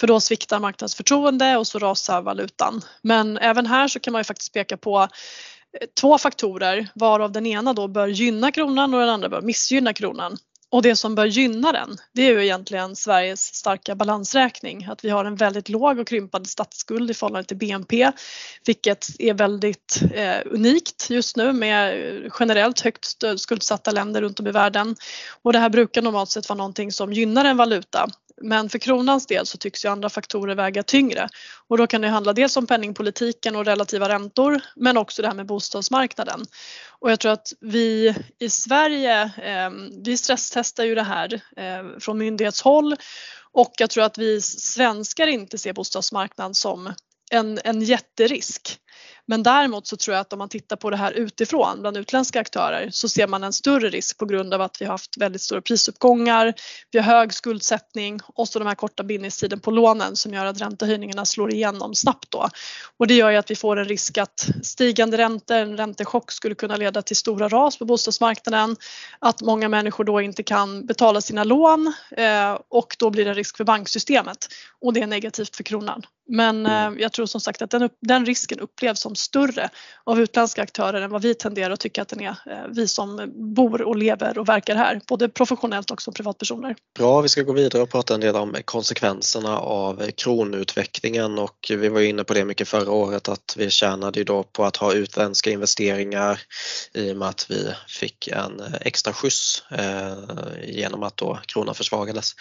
För 0.00 0.06
då 0.06 0.20
sviktar 0.20 0.60
marknadens 0.60 0.94
förtroende 0.94 1.56
och 1.56 1.66
så 1.66 1.78
rasar 1.78 2.22
valutan. 2.22 2.80
Men 3.02 3.38
även 3.38 3.66
här 3.66 3.88
så 3.88 4.00
kan 4.00 4.12
man 4.12 4.20
ju 4.20 4.24
faktiskt 4.24 4.52
peka 4.52 4.76
på 4.76 5.00
eh, 5.00 5.86
två 6.00 6.18
faktorer 6.18 6.88
varav 6.94 7.32
den 7.32 7.46
ena 7.46 7.72
då 7.72 7.88
bör 7.88 8.06
gynna 8.06 8.52
kronan 8.52 8.94
och 8.94 9.00
den 9.00 9.08
andra 9.08 9.28
bör 9.28 9.42
missgynna 9.42 9.92
kronan. 9.92 10.36
Och 10.70 10.82
det 10.82 10.96
som 10.96 11.14
bör 11.14 11.26
gynna 11.26 11.72
den, 11.72 11.96
det 12.12 12.22
är 12.22 12.30
ju 12.30 12.44
egentligen 12.44 12.96
Sveriges 12.96 13.54
starka 13.54 13.94
balansräkning. 13.94 14.84
Att 14.90 15.04
vi 15.04 15.10
har 15.10 15.24
en 15.24 15.36
väldigt 15.36 15.68
låg 15.68 15.98
och 15.98 16.08
krympande 16.08 16.48
statsskuld 16.48 17.10
i 17.10 17.14
förhållande 17.14 17.48
till 17.48 17.56
BNP, 17.56 18.12
vilket 18.66 19.06
är 19.18 19.34
väldigt 19.34 20.02
eh, 20.14 20.38
unikt 20.46 21.10
just 21.10 21.36
nu 21.36 21.52
med 21.52 21.98
generellt 22.40 22.80
högt 22.80 23.06
skuldsatta 23.36 23.90
länder 23.90 24.22
runt 24.22 24.40
om 24.40 24.46
i 24.46 24.50
världen. 24.50 24.96
Och 25.42 25.52
det 25.52 25.58
här 25.58 25.68
brukar 25.68 26.02
normalt 26.02 26.30
sett 26.30 26.48
vara 26.48 26.56
någonting 26.56 26.92
som 26.92 27.12
gynnar 27.12 27.44
en 27.44 27.56
valuta. 27.56 28.08
Men 28.40 28.68
för 28.68 28.78
kronans 28.78 29.26
del 29.26 29.46
så 29.46 29.58
tycks 29.58 29.84
ju 29.84 29.88
andra 29.88 30.08
faktorer 30.08 30.54
väga 30.54 30.82
tyngre 30.82 31.28
och 31.68 31.78
då 31.78 31.86
kan 31.86 32.00
det 32.00 32.08
handla 32.08 32.32
dels 32.32 32.56
om 32.56 32.66
penningpolitiken 32.66 33.56
och 33.56 33.64
relativa 33.64 34.08
räntor 34.08 34.60
men 34.76 34.96
också 34.96 35.22
det 35.22 35.28
här 35.28 35.34
med 35.34 35.46
bostadsmarknaden. 35.46 36.44
Och 36.98 37.10
jag 37.10 37.20
tror 37.20 37.32
att 37.32 37.52
vi 37.60 38.14
i 38.38 38.50
Sverige, 38.50 39.22
eh, 39.22 39.70
vi 40.04 40.16
stresstestar 40.16 40.84
ju 40.84 40.94
det 40.94 41.02
här 41.02 41.34
eh, 41.56 41.98
från 42.00 42.18
myndighetshåll 42.18 42.96
och 43.52 43.72
jag 43.78 43.90
tror 43.90 44.04
att 44.04 44.18
vi 44.18 44.40
svenskar 44.40 45.26
inte 45.26 45.58
ser 45.58 45.72
bostadsmarknaden 45.72 46.54
som 46.54 46.92
en, 47.30 47.60
en 47.64 47.82
jätterisk. 47.82 48.78
Men 49.30 49.42
däremot 49.42 49.86
så 49.86 49.96
tror 49.96 50.14
jag 50.14 50.20
att 50.20 50.32
om 50.32 50.38
man 50.38 50.48
tittar 50.48 50.76
på 50.76 50.90
det 50.90 50.96
här 50.96 51.12
utifrån 51.12 51.80
bland 51.80 51.96
utländska 51.96 52.40
aktörer 52.40 52.88
så 52.90 53.08
ser 53.08 53.26
man 53.26 53.44
en 53.44 53.52
större 53.52 53.88
risk 53.88 54.18
på 54.18 54.26
grund 54.26 54.54
av 54.54 54.60
att 54.60 54.80
vi 54.80 54.84
har 54.84 54.92
haft 54.92 55.16
väldigt 55.16 55.42
stora 55.42 55.60
prisuppgångar, 55.60 56.54
vi 56.90 56.98
har 56.98 57.06
hög 57.06 57.34
skuldsättning 57.34 58.20
och 58.26 58.48
så 58.48 58.58
de 58.58 58.68
här 58.68 58.74
korta 58.74 59.02
bindningstiden 59.02 59.60
på 59.60 59.70
lånen 59.70 60.16
som 60.16 60.34
gör 60.34 60.46
att 60.46 60.60
räntehöjningarna 60.60 61.24
slår 61.24 61.52
igenom 61.52 61.94
snabbt 61.94 62.30
då. 62.30 62.48
Och 62.96 63.06
det 63.06 63.14
gör 63.14 63.30
ju 63.30 63.36
att 63.36 63.50
vi 63.50 63.54
får 63.54 63.76
en 63.76 63.84
risk 63.84 64.18
att 64.18 64.48
stigande 64.62 65.18
räntor, 65.18 65.56
en 65.56 65.76
räntechock 65.76 66.32
skulle 66.32 66.54
kunna 66.54 66.76
leda 66.76 67.02
till 67.02 67.16
stora 67.16 67.48
ras 67.48 67.78
på 67.78 67.84
bostadsmarknaden, 67.84 68.76
att 69.18 69.42
många 69.42 69.68
människor 69.68 70.04
då 70.04 70.20
inte 70.20 70.42
kan 70.42 70.86
betala 70.86 71.20
sina 71.20 71.44
lån 71.44 71.94
eh, 72.16 72.58
och 72.68 72.96
då 72.98 73.10
blir 73.10 73.24
det 73.24 73.30
en 73.30 73.36
risk 73.36 73.56
för 73.56 73.64
banksystemet 73.64 74.48
och 74.80 74.92
det 74.92 75.00
är 75.00 75.06
negativt 75.06 75.56
för 75.56 75.62
kronan. 75.62 76.02
Men 76.28 76.66
eh, 76.66 76.90
jag 76.98 77.12
tror 77.12 77.26
som 77.26 77.40
sagt 77.40 77.62
att 77.62 77.70
den, 77.70 77.90
den 78.00 78.26
risken 78.26 78.60
upplevs 78.60 79.00
som 79.00 79.16
större 79.18 79.70
av 80.04 80.20
utländska 80.20 80.62
aktörer 80.62 81.02
än 81.02 81.10
vad 81.10 81.22
vi 81.22 81.34
tenderar 81.34 81.70
att 81.70 81.80
tycka 81.80 82.02
att 82.02 82.08
den 82.08 82.20
är, 82.20 82.28
eh, 82.28 82.58
vi 82.68 82.88
som 82.88 83.32
bor 83.54 83.82
och 83.82 83.96
lever 83.96 84.38
och 84.38 84.48
verkar 84.48 84.74
här, 84.74 85.00
både 85.08 85.28
professionellt 85.28 85.90
och 85.90 86.02
som 86.02 86.14
privatpersoner. 86.14 86.76
Bra, 86.98 87.20
vi 87.20 87.28
ska 87.28 87.42
gå 87.42 87.52
vidare 87.52 87.82
och 87.82 87.90
prata 87.90 88.14
en 88.14 88.20
del 88.20 88.36
om 88.36 88.56
konsekvenserna 88.64 89.58
av 89.58 90.10
kronutvecklingen 90.10 91.38
och 91.38 91.66
vi 91.70 91.88
var 91.88 92.00
inne 92.00 92.24
på 92.24 92.34
det 92.34 92.44
mycket 92.44 92.68
förra 92.68 92.90
året 92.90 93.28
att 93.28 93.54
vi 93.56 93.70
tjänade 93.70 94.18
ju 94.18 94.24
då 94.24 94.42
på 94.42 94.64
att 94.64 94.76
ha 94.76 94.92
utländska 94.92 95.50
investeringar 95.50 96.40
i 96.94 97.12
och 97.12 97.16
med 97.16 97.28
att 97.28 97.46
vi 97.50 97.72
fick 97.88 98.28
en 98.28 98.60
eh, 98.60 98.74
extra 98.80 99.12
skjuts 99.12 99.62
eh, 99.70 100.18
genom 100.62 101.02
att 101.02 101.16
då 101.16 101.38
kronan 101.46 101.74
försvagades. 101.74 102.32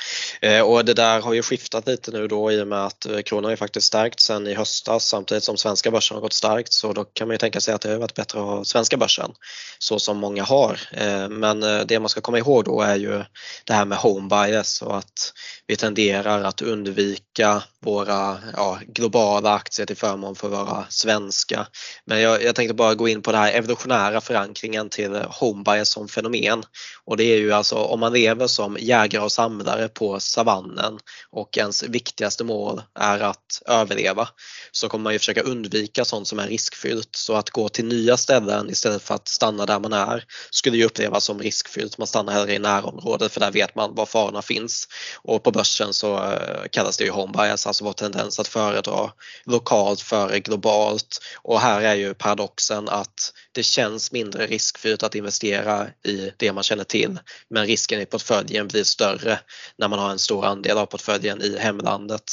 Eh, 0.42 0.62
och 0.62 0.86
det 0.86 0.94
där 0.94 1.22
har 1.22 1.34
ju 1.34 1.42
skiftat 1.42 1.88
lite 1.88 2.12
nu 2.12 2.28
då 2.28 2.52
i 2.52 2.62
och 2.62 2.68
med 2.68 2.86
att 2.86 3.06
eh, 3.06 3.22
kronan 3.22 3.52
ju 3.52 3.58
faktiskt 3.58 3.88
stärkt 3.88 4.20
sedan 4.20 4.48
i 4.48 4.54
höstas 4.54 5.06
samtidigt 5.08 5.44
som 5.44 5.58
svenska 5.58 5.92
börsen 5.92 6.16
har 6.16 6.22
gått 6.22 6.34
starkt 6.34 6.67
så 6.74 6.94
då 6.94 7.04
kan 7.04 7.28
man 7.28 7.34
ju 7.34 7.38
tänka 7.38 7.62
sig 7.62 7.74
att 7.74 7.82
det 7.82 7.90
har 7.90 7.98
varit 7.98 8.16
bättre 8.16 8.40
att 8.40 8.46
ha 8.46 8.64
svenska 8.64 8.98
börsen 8.98 9.32
så 9.80 10.00
som 10.00 10.18
många 10.18 10.44
har. 10.44 10.80
Eh, 10.92 11.30
men 11.30 11.64
eh, 11.64 11.80
det 11.86 12.00
man 12.00 12.10
ska 12.10 12.22
komma 12.22 12.38
ihåg 12.38 12.66
då 12.66 12.82
är 12.82 12.96
ju 12.96 13.24
det 13.64 13.74
här 13.74 13.86
med 13.86 13.98
home 13.98 14.30
bias 14.30 14.82
och 14.82 14.98
att 14.98 15.34
vi 15.68 15.76
tenderar 15.76 16.44
att 16.44 16.62
undvika 16.62 17.64
våra 17.82 18.38
ja, 18.56 18.80
globala 18.88 19.54
aktier 19.54 19.86
till 19.86 19.98
förmån 19.98 20.36
för 20.36 20.50
våra 20.50 20.86
svenska. 20.90 21.68
Men 22.06 22.22
jag, 22.22 22.44
jag 22.44 22.56
tänkte 22.56 22.74
bara 22.74 22.96
gå 22.96 23.08
in 23.08 23.22
på 23.22 23.32
den 23.32 23.42
här 23.42 23.54
evolutionära 23.54 24.22
förankringen 24.22 24.90
till 24.90 25.16
home 25.16 25.64
bias 25.64 25.90
som 25.90 26.08
fenomen 26.08 26.64
och 27.06 27.18
det 27.18 27.24
är 27.24 27.38
ju 27.38 27.52
alltså 27.52 27.76
om 27.76 28.00
man 28.00 28.14
lever 28.14 28.48
som 28.48 28.78
jägare 28.80 29.24
och 29.24 29.32
samlare 29.32 29.88
på 29.88 30.20
savannen 30.20 31.00
och 31.32 31.58
ens 31.58 31.84
viktigaste 31.84 32.44
mål 32.44 32.82
är 33.00 33.20
att 33.20 33.62
överleva 33.66 34.30
så 34.72 34.90
kommer 34.90 35.04
man 35.04 35.14
ju 35.14 35.20
försöka 35.20 35.42
undvika 35.42 36.06
sånt 36.06 36.28
som 36.28 36.40
är 36.40 36.48
riskfyllt. 36.58 37.16
Så 37.16 37.36
att 37.36 37.50
gå 37.50 37.70
till 37.70 37.86
nya 37.86 38.18
ställen 38.18 38.70
istället 38.70 39.02
för 39.02 39.16
att 39.16 39.28
stanna 39.28 39.66
där 39.66 39.80
man 39.80 39.94
är 39.94 40.24
skulle 40.52 40.78
ju 40.78 40.86
upplevas 40.86 41.24
som 41.24 41.40
riskfyllt. 41.40 41.98
Man 41.98 42.08
stannar 42.08 42.34
hellre 42.34 42.54
i 42.54 42.60
närområdet 42.60 43.32
för 43.32 43.40
där 43.40 43.52
vet 43.52 43.76
man 43.76 43.96
var 43.96 44.06
farorna 44.06 44.42
finns. 44.42 44.88
Och 45.16 45.44
på 45.44 45.52
börsen 45.52 45.94
så 45.94 46.16
eh, 46.16 46.68
kallas 46.72 46.98
det 46.98 47.04
ju 47.04 47.12
home 47.12 47.34
bias, 47.38 47.68
alltså 47.68 47.84
vår 47.84 47.94
tendens 47.94 48.40
att 48.40 48.48
föredra 48.48 49.12
lokalt 49.46 50.02
före 50.02 50.40
globalt. 50.40 51.20
Och 51.36 51.60
här 51.60 51.82
är 51.82 51.96
ju 51.96 52.14
paradoxen 52.14 52.90
att 52.90 53.34
det 53.58 53.64
känns 53.64 54.12
mindre 54.12 54.48
riskfyllt 54.48 55.04
att 55.04 55.16
investera 55.16 55.88
i 56.04 56.32
det 56.38 56.54
man 56.54 56.64
känner 56.64 56.84
till 56.84 57.20
men 57.50 57.66
risken 57.66 58.02
i 58.02 58.06
portföljen 58.06 58.68
blir 58.68 58.84
större 58.84 59.40
när 59.78 59.88
man 59.88 60.00
har 60.00 60.12
en 60.12 60.20
stor 60.20 60.46
andel 60.46 60.78
av 60.78 60.86
portföljen 60.86 61.42
i 61.42 61.58
hemlandet. 61.58 62.24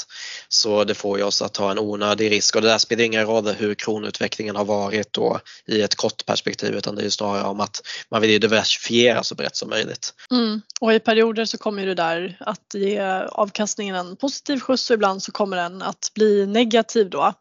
Så 0.49 0.85
det 0.85 0.95
får 0.95 1.19
ju 1.19 1.25
oss 1.25 1.43
att 1.43 1.55
ta 1.55 1.71
en 1.71 1.79
onödig 1.79 2.31
risk 2.31 2.57
och 2.57 2.63
det 2.63 2.69
där 2.69 2.79
spelar 2.79 3.05
ingen 3.05 3.27
roll 3.27 3.49
hur 3.49 3.75
kronutvecklingen 3.75 4.57
har 4.57 4.65
varit 4.65 5.13
då 5.13 5.41
i 5.67 5.83
ett 5.83 5.95
kort 5.95 6.27
perspektiv 6.27 6.75
utan 6.75 6.95
det 6.95 7.05
är 7.05 7.11
snarare 7.11 7.45
om 7.45 7.61
att 7.61 7.83
man 8.11 8.21
vill 8.21 8.41
diversifiera 8.41 9.23
så 9.23 9.35
brett 9.35 9.57
som 9.57 9.71
möjligt. 9.71 10.15
Mm. 10.31 10.61
Och 10.81 10.95
i 10.95 11.01
perioder 11.01 11.45
så 11.45 11.59
kommer 11.59 11.87
det 11.87 11.95
där 11.95 12.37
att 12.41 12.75
ge 12.75 13.01
avkastningen 13.29 13.97
en 13.97 14.17
positiv 14.17 14.61
skjuts 14.61 14.91
och 14.91 14.95
ibland 14.95 15.23
så 15.23 15.33
kommer 15.33 15.57
den 15.57 15.83
att 15.83 16.11
bli 16.15 16.47
negativ 16.47 17.11
då. 17.11 17.35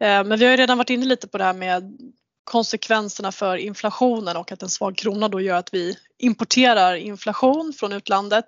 Eh, 0.00 0.24
men 0.24 0.38
vi 0.38 0.44
har 0.44 0.50
ju 0.50 0.56
redan 0.56 0.78
varit 0.78 0.90
inne 0.90 1.06
lite 1.06 1.28
på 1.28 1.38
det 1.38 1.44
här 1.44 1.52
med 1.52 1.98
konsekvenserna 2.50 3.32
för 3.32 3.56
inflationen 3.56 4.36
och 4.36 4.52
att 4.52 4.62
en 4.62 4.68
svag 4.68 4.96
krona 4.96 5.28
då 5.28 5.40
gör 5.40 5.56
att 5.56 5.74
vi 5.74 5.96
importerar 6.18 6.94
inflation 6.94 7.72
från 7.78 7.92
utlandet. 7.92 8.46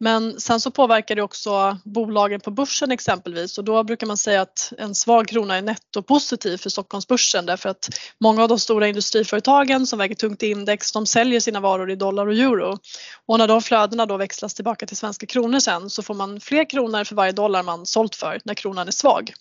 Men 0.00 0.40
sen 0.40 0.60
så 0.60 0.70
påverkar 0.70 1.14
det 1.14 1.22
också 1.22 1.78
bolagen 1.84 2.40
på 2.40 2.50
börsen 2.50 2.90
exempelvis 2.90 3.58
och 3.58 3.64
då 3.64 3.84
brukar 3.84 4.06
man 4.06 4.16
säga 4.16 4.40
att 4.40 4.72
en 4.78 4.94
svag 4.94 5.28
krona 5.28 5.56
är 5.56 5.62
nettopositiv 5.62 6.56
för 6.56 6.70
Stockholmsbörsen 6.70 7.46
därför 7.46 7.68
att 7.68 7.88
många 8.20 8.42
av 8.42 8.48
de 8.48 8.58
stora 8.58 8.88
industriföretagen 8.88 9.86
som 9.86 9.98
väger 9.98 10.14
tungt 10.14 10.42
i 10.42 10.46
index 10.50 10.92
de 10.92 11.06
säljer 11.06 11.40
sina 11.40 11.60
varor 11.60 11.90
i 11.90 11.96
dollar 11.96 12.26
och 12.26 12.34
euro. 12.34 12.78
Och 13.26 13.38
när 13.38 13.48
de 13.48 13.62
flödena 13.62 14.06
då 14.06 14.16
växlas 14.16 14.54
tillbaka 14.54 14.86
till 14.86 14.96
svenska 14.96 15.26
kronor 15.26 15.58
sen 15.58 15.90
så 15.90 16.02
får 16.02 16.14
man 16.14 16.40
fler 16.40 16.70
kronor 16.70 17.04
för 17.04 17.14
varje 17.14 17.32
dollar 17.32 17.62
man 17.62 17.86
sålt 17.86 18.14
för 18.14 18.40
när 18.44 18.54
kronan 18.54 18.88
är 18.88 18.92
svag. 18.92 19.32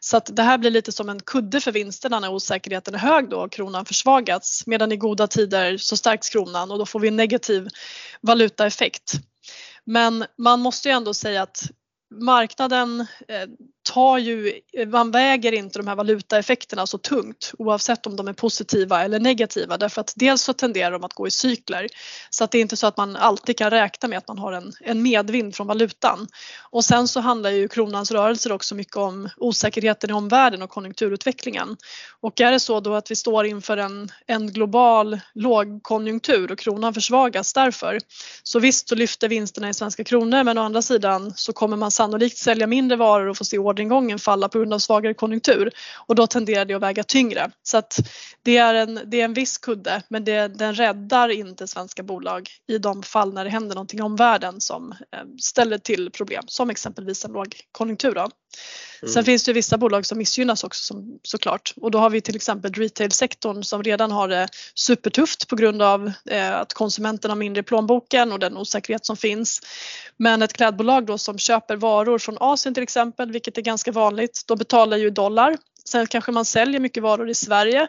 Så 0.00 0.16
att 0.16 0.36
det 0.36 0.42
här 0.42 0.58
blir 0.58 0.70
lite 0.70 0.92
som 0.92 1.08
en 1.08 1.20
kudde 1.20 1.60
för 1.60 1.72
vinsterna 1.72 2.20
när 2.20 2.32
osäkerheten 2.32 2.94
är 2.94 2.98
hög 2.98 3.30
då 3.30 3.36
och 3.36 3.52
kronan 3.52 3.84
försvagats 3.84 4.66
medan 4.66 4.92
i 4.92 4.96
goda 4.96 5.26
tider 5.26 5.76
så 5.76 5.96
stärks 5.96 6.28
kronan 6.28 6.70
och 6.70 6.78
då 6.78 6.86
får 6.86 7.00
vi 7.00 7.08
en 7.08 7.16
negativ 7.16 7.68
valutaeffekt. 8.20 9.20
Men 9.86 10.24
man 10.38 10.60
måste 10.60 10.88
ju 10.88 10.92
ändå 10.92 11.14
säga 11.14 11.42
att 11.42 11.70
marknaden 12.20 13.00
eh, 13.28 13.48
tar 13.84 14.18
ju, 14.18 14.60
eh, 14.72 14.88
man 14.88 15.10
väger 15.10 15.52
inte 15.52 15.78
de 15.78 15.86
här 15.86 15.94
valutaeffekterna 15.94 16.86
så 16.86 16.98
tungt 16.98 17.52
oavsett 17.58 18.06
om 18.06 18.16
de 18.16 18.28
är 18.28 18.32
positiva 18.32 19.04
eller 19.04 19.20
negativa 19.20 19.78
därför 19.78 20.00
att 20.00 20.12
dels 20.16 20.42
så 20.42 20.52
tenderar 20.52 20.90
de 20.90 21.04
att 21.04 21.12
gå 21.12 21.26
i 21.26 21.30
cykler 21.30 21.86
så 22.30 22.44
att 22.44 22.50
det 22.50 22.58
är 22.58 22.62
inte 22.62 22.76
så 22.76 22.86
att 22.86 22.96
man 22.96 23.16
alltid 23.16 23.58
kan 23.58 23.70
räkna 23.70 24.08
med 24.08 24.18
att 24.18 24.28
man 24.28 24.38
har 24.38 24.52
en, 24.52 24.72
en 24.80 25.02
medvind 25.02 25.54
från 25.54 25.66
valutan. 25.66 26.28
Och 26.70 26.84
sen 26.84 27.08
så 27.08 27.20
handlar 27.20 27.50
ju 27.50 27.68
kronans 27.68 28.10
rörelser 28.10 28.52
också 28.52 28.74
mycket 28.74 28.96
om 28.96 29.28
osäkerheten 29.36 30.10
i 30.10 30.12
omvärlden 30.12 30.62
och 30.62 30.70
konjunkturutvecklingen. 30.70 31.76
Och 32.20 32.40
är 32.40 32.52
det 32.52 32.60
så 32.60 32.80
då 32.80 32.94
att 32.94 33.10
vi 33.10 33.16
står 33.16 33.46
inför 33.46 33.76
en, 33.76 34.10
en 34.26 34.52
global 34.52 35.20
lågkonjunktur 35.34 36.52
och 36.52 36.58
kronan 36.58 36.94
försvagas 36.94 37.52
därför 37.52 37.98
så 38.42 38.58
visst 38.58 38.88
så 38.88 38.94
lyfter 38.94 39.28
vinsterna 39.28 39.68
i 39.68 39.74
svenska 39.74 40.04
kronor 40.04 40.44
men 40.44 40.58
å 40.58 40.62
andra 40.62 40.82
sidan 40.82 41.32
så 41.36 41.52
kommer 41.52 41.76
man 41.76 41.90
sannolikt 42.04 42.38
sälja 42.38 42.66
mindre 42.66 42.96
varor 42.96 43.28
och 43.28 43.36
få 43.36 43.44
se 43.44 43.58
orderingången 43.58 44.18
falla 44.18 44.48
på 44.48 44.58
grund 44.58 44.74
av 44.74 44.78
svagare 44.78 45.14
konjunktur 45.14 45.70
och 46.06 46.14
då 46.14 46.26
tenderar 46.26 46.64
det 46.64 46.74
att 46.74 46.82
väga 46.82 47.04
tyngre. 47.04 47.50
Så 47.62 47.76
att 47.76 47.98
det 48.42 48.56
är 48.56 48.74
en, 48.74 49.00
det 49.06 49.20
är 49.20 49.24
en 49.24 49.34
viss 49.34 49.58
kudde 49.58 50.02
men 50.08 50.24
det, 50.24 50.48
den 50.48 50.74
räddar 50.74 51.28
inte 51.28 51.66
svenska 51.66 52.02
bolag 52.02 52.48
i 52.68 52.78
de 52.78 53.02
fall 53.02 53.34
när 53.34 53.44
det 53.44 53.50
händer 53.50 53.74
någonting 53.74 54.00
i 54.00 54.02
omvärlden 54.02 54.60
som 54.60 54.92
eh, 54.92 55.18
ställer 55.40 55.78
till 55.78 56.10
problem 56.10 56.44
som 56.46 56.70
exempelvis 56.70 57.24
en 57.24 57.32
lågkonjunktur. 57.32 58.14
Då. 58.14 58.20
Mm. 59.02 59.12
Sen 59.12 59.24
finns 59.24 59.44
det 59.44 59.52
vissa 59.52 59.78
bolag 59.78 60.06
som 60.06 60.18
missgynnas 60.18 60.64
också 60.64 60.84
som, 60.84 61.18
såklart 61.22 61.74
och 61.76 61.90
då 61.90 61.98
har 61.98 62.10
vi 62.10 62.20
till 62.20 62.36
exempel 62.36 62.72
retailsektorn 62.72 63.62
som 63.62 63.82
redan 63.82 64.10
har 64.10 64.28
det 64.28 64.48
supertufft 64.74 65.48
på 65.48 65.56
grund 65.56 65.82
av 65.82 66.12
eh, 66.30 66.54
att 66.54 66.72
konsumenten 66.72 67.30
har 67.30 67.36
mindre 67.36 67.60
i 67.60 67.62
plånboken 67.62 68.32
och 68.32 68.38
den 68.38 68.56
osäkerhet 68.56 69.06
som 69.06 69.16
finns. 69.16 69.60
Men 70.16 70.42
ett 70.42 70.52
klädbolag 70.52 71.06
då 71.06 71.18
som 71.18 71.38
köper 71.38 71.76
varor 71.76 71.93
från 72.18 72.36
Asien 72.40 72.74
till 72.74 72.82
exempel, 72.82 73.32
vilket 73.32 73.58
är 73.58 73.62
ganska 73.62 73.92
vanligt, 73.92 74.42
de 74.46 74.58
betalar 74.58 74.96
ju 74.96 75.10
dollar. 75.10 75.58
Sen 75.84 76.06
kanske 76.06 76.32
man 76.32 76.44
säljer 76.44 76.80
mycket 76.80 77.02
varor 77.02 77.28
i 77.28 77.34
Sverige 77.34 77.88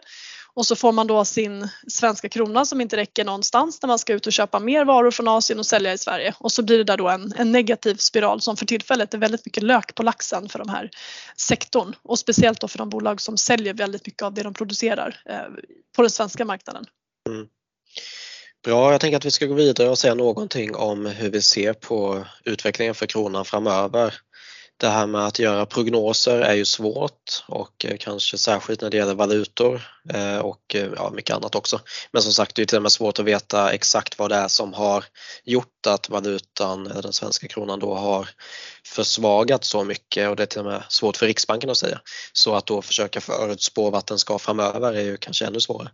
och 0.56 0.66
så 0.66 0.76
får 0.76 0.92
man 0.92 1.08
då 1.08 1.26
sin 1.26 1.70
svenska 1.88 2.30
krona 2.30 2.66
som 2.66 2.82
inte 2.82 2.98
räcker 2.98 3.26
någonstans 3.26 3.82
när 3.82 3.88
man 3.88 4.00
ska 4.00 4.14
ut 4.14 4.28
och 4.28 4.34
köpa 4.34 4.60
mer 4.60 4.86
varor 4.86 5.12
från 5.12 5.28
Asien 5.28 5.60
och 5.60 5.66
sälja 5.66 5.94
i 5.94 5.98
Sverige 5.98 6.34
och 6.40 6.52
så 6.52 6.64
blir 6.64 6.78
det 6.78 6.84
där 6.84 6.98
då 6.98 7.10
en, 7.10 7.34
en 7.38 7.52
negativ 7.52 7.96
spiral 7.96 8.42
som 8.42 8.58
för 8.58 8.66
tillfället 8.66 9.14
är 9.14 9.18
väldigt 9.18 9.46
mycket 9.46 9.64
lök 9.64 9.96
på 9.96 10.04
laxen 10.04 10.50
för 10.50 10.60
de 10.60 10.70
här 10.70 10.90
sektorn 11.38 11.96
och 12.04 12.20
speciellt 12.20 12.62
då 12.62 12.68
för 12.68 12.78
de 12.78 12.90
bolag 12.90 13.22
som 13.22 13.38
säljer 13.38 13.74
väldigt 13.74 14.06
mycket 14.06 14.22
av 14.22 14.34
det 14.34 14.44
de 14.44 14.54
producerar 14.54 15.22
eh, 15.30 15.40
på 15.96 16.02
den 16.02 16.12
svenska 16.12 16.46
marknaden. 16.46 16.86
Mm. 17.30 17.48
Bra, 18.66 18.92
jag 18.92 19.02
tänker 19.02 19.18
att 19.18 19.26
vi 19.26 19.32
ska 19.32 19.46
gå 19.46 19.54
vidare 19.54 19.90
och 19.90 19.98
säga 19.98 20.16
någonting 20.16 20.76
om 20.76 21.06
hur 21.06 21.32
vi 21.32 21.42
ser 21.42 21.74
på 21.74 22.26
utvecklingen 22.44 22.96
för 22.96 23.06
kronan 23.06 23.46
framöver 23.46 24.14
det 24.78 24.88
här 24.88 25.08
med 25.08 25.26
att 25.26 25.40
göra 25.40 25.66
prognoser 25.66 26.42
är 26.42 26.54
ju 26.54 26.66
svårt 26.66 27.44
och 27.48 27.86
eh, 27.86 27.98
kanske 27.98 28.38
särskilt 28.38 28.82
när 28.82 28.90
det 28.90 28.98
gäller 28.98 29.14
valutor 29.14 29.82
eh, 30.14 30.38
och 30.38 30.76
eh, 30.76 30.90
ja, 30.96 31.12
mycket 31.16 31.36
annat 31.36 31.56
också. 31.56 31.80
Men 32.12 32.22
som 32.22 32.32
sagt, 32.32 32.56
det 32.56 32.62
är 32.62 32.66
till 32.66 32.78
och 32.78 32.82
med 32.82 32.92
svårt 32.92 33.20
att 33.20 33.26
veta 33.26 33.72
exakt 33.72 34.20
vad 34.20 34.32
det 34.32 34.36
är 34.36 34.48
som 34.48 34.74
har 34.74 35.06
gjort 35.44 35.88
att 35.88 36.10
valutan, 36.10 36.84
den 36.84 37.14
svenska 37.14 37.48
kronan 37.48 37.80
då 37.80 37.96
har 37.96 38.30
försvagats 38.86 39.70
så 39.70 39.84
mycket 39.84 40.30
och 40.30 40.36
det 40.36 40.44
är 40.44 40.48
till 40.48 40.60
och 40.60 40.66
med 40.66 40.84
svårt 40.90 41.18
för 41.18 41.26
Riksbanken 41.26 41.70
att 41.70 41.78
säga. 41.78 42.00
Så 42.34 42.56
att 42.56 42.66
då 42.66 42.82
försöka 42.82 43.22
förutspå 43.22 43.90
vart 43.90 44.08
den 44.08 44.20
ska 44.20 44.40
framöver 44.40 44.94
är 44.94 45.02
ju 45.02 45.18
kanske 45.18 45.46
ännu 45.46 45.60
svårare. 45.60 45.90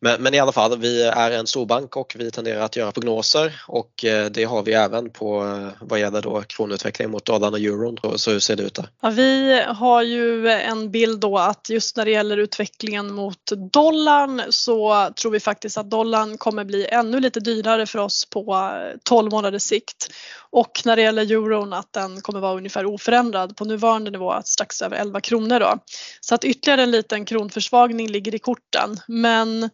Men, 0.00 0.22
men 0.22 0.34
i 0.34 0.38
alla 0.38 0.52
fall, 0.52 0.78
vi 0.78 1.02
är 1.02 1.30
en 1.30 1.46
storbank 1.46 1.96
och 1.96 2.16
vi 2.18 2.30
tenderar 2.30 2.60
att 2.60 2.76
göra 2.76 2.92
prognoser 2.92 3.62
och 3.66 3.90
det 4.30 4.44
har 4.44 4.62
vi 4.62 4.72
även 4.72 5.10
på 5.10 5.58
vad 5.80 6.00
gäller 6.00 6.22
då 6.22 6.42
kronutveckling 6.42 7.10
mot 7.10 7.24
dollarn 7.24 7.54
och 7.54 7.60
euron 7.60 7.98
så 8.16 8.30
hur 8.30 8.40
ser 8.40 8.56
det 8.56 8.62
ut 8.62 8.74
där? 8.74 8.88
Ja, 9.02 9.10
vi 9.10 9.62
har 9.66 10.02
ju 10.02 10.48
en 10.48 10.90
bild 10.90 11.20
då 11.20 11.38
att 11.38 11.70
just 11.70 11.96
när 11.96 12.04
det 12.04 12.10
gäller 12.10 12.36
utvecklingen 12.36 13.14
mot 13.14 13.52
dollarn 13.72 14.42
så 14.50 15.08
tror 15.22 15.32
vi 15.32 15.40
faktiskt 15.40 15.78
att 15.78 15.90
dollarn 15.90 16.38
kommer 16.38 16.64
bli 16.64 16.86
ännu 16.86 17.20
lite 17.20 17.40
dyrare 17.40 17.86
för 17.86 17.98
oss 17.98 18.24
på 18.30 18.70
12 19.04 19.30
månaders 19.30 19.62
sikt. 19.62 20.08
Och 20.50 20.82
när 20.84 20.96
det 20.96 21.02
gäller 21.02 21.22
euron 21.22 21.72
att 21.72 21.92
den 21.92 22.20
kommer 22.20 22.40
vara 22.40 22.56
ungefär 22.56 22.86
oförändrad 22.86 23.56
på 23.56 23.64
nuvarande 23.64 24.10
nivå, 24.10 24.34
strax 24.44 24.82
över 24.82 24.96
11 24.96 25.20
kronor 25.20 25.60
då. 25.60 25.78
Så 26.20 26.34
att 26.34 26.44
ytterligare 26.44 26.82
en 26.82 26.90
liten 26.90 27.24
kronförsvagning 27.24 28.08
ligger 28.08 28.34
i 28.34 28.38
korten. 28.38 29.00
Men 29.08 29.70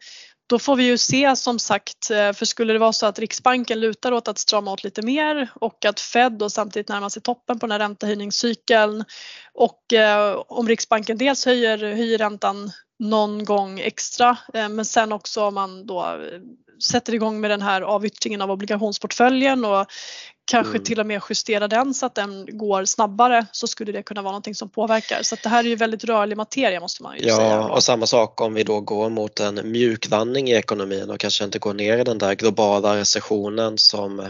då 0.47 0.59
får 0.59 0.77
vi 0.77 0.85
ju 0.85 0.99
se 0.99 1.37
som 1.37 1.59
sagt, 1.59 2.11
eh, 2.11 2.33
för 2.33 2.45
skulle 2.45 2.73
det 2.73 2.79
vara 2.79 2.93
så 2.93 3.07
att 3.07 3.19
Riksbanken 3.19 3.81
lutar 3.81 4.13
åt 4.13 4.29
att 4.29 4.39
strama 4.39 4.73
åt 4.73 4.85
lite 4.85 5.03
mer 5.03 5.51
och 5.55 5.85
att 5.85 6.01
Fed 6.01 6.33
då 6.33 6.51
samtidigt 6.51 6.89
närmar 6.89 7.09
sig 7.09 7.23
toppen 7.23 7.59
på 7.59 7.67
den 7.67 7.73
här 7.73 7.79
räntehöjningscykeln 7.79 9.05
och 9.55 9.93
eh, 9.93 10.43
om 10.49 10.69
Riksbanken 10.69 11.19
dels 11.19 11.47
höjer, 11.47 11.79
höjer 11.79 12.19
räntan 12.19 12.73
någon 12.99 13.45
gång 13.45 13.81
extra 13.81 14.39
eh, 14.55 14.69
men 14.69 14.85
sen 14.85 15.13
också 15.13 15.45
om 15.45 15.55
man 15.55 15.87
då 15.87 16.01
eh, 16.01 16.41
sätter 16.83 17.15
igång 17.15 17.41
med 17.41 17.51
den 17.51 17.63
här 17.63 17.83
avyttringen 17.83 18.43
av 18.43 18.51
obligationsportföljen 18.51 19.65
och 19.65 19.87
kanske 20.45 20.71
mm. 20.71 20.85
till 20.85 21.01
och 21.01 21.07
med 21.07 21.23
justera 21.31 21.69
den 21.69 21.95
så 21.95 22.07
att 22.07 22.15
den 22.15 22.59
går 22.59 22.85
snabbare 22.85 23.47
så 23.53 23.67
skulle 23.67 23.93
det 23.93 24.03
kunna 24.03 24.23
vara 24.23 24.33
någonting 24.33 24.55
som 24.55 24.69
påverkar. 24.69 25.23
Så 25.23 25.37
det 25.43 25.49
här 25.49 25.65
är 25.65 25.69
ju 25.69 25.77
väldigt 25.77 26.05
rörlig 26.05 26.37
materia 26.37 26.81
måste 26.81 27.03
man 27.03 27.19
ju 27.19 27.27
ja, 27.27 27.37
säga. 27.37 27.49
Ja 27.49 27.69
och 27.69 27.83
samma 27.83 28.07
sak 28.07 28.41
om 28.41 28.55
vi 28.55 28.63
då 28.63 28.81
går 28.81 29.11
mot 29.11 29.41
en 29.41 29.73
mjuklandning 29.73 30.49
i 30.49 30.55
ekonomin 30.55 31.11
och 31.11 31.21
kanske 31.21 31.45
inte 31.45 31.59
går 31.59 31.75
ner 31.75 31.99
i 31.99 32.05
den 32.05 32.19
där 32.19 32.35
globala 32.35 32.97
recessionen 32.97 33.79
som 33.79 34.29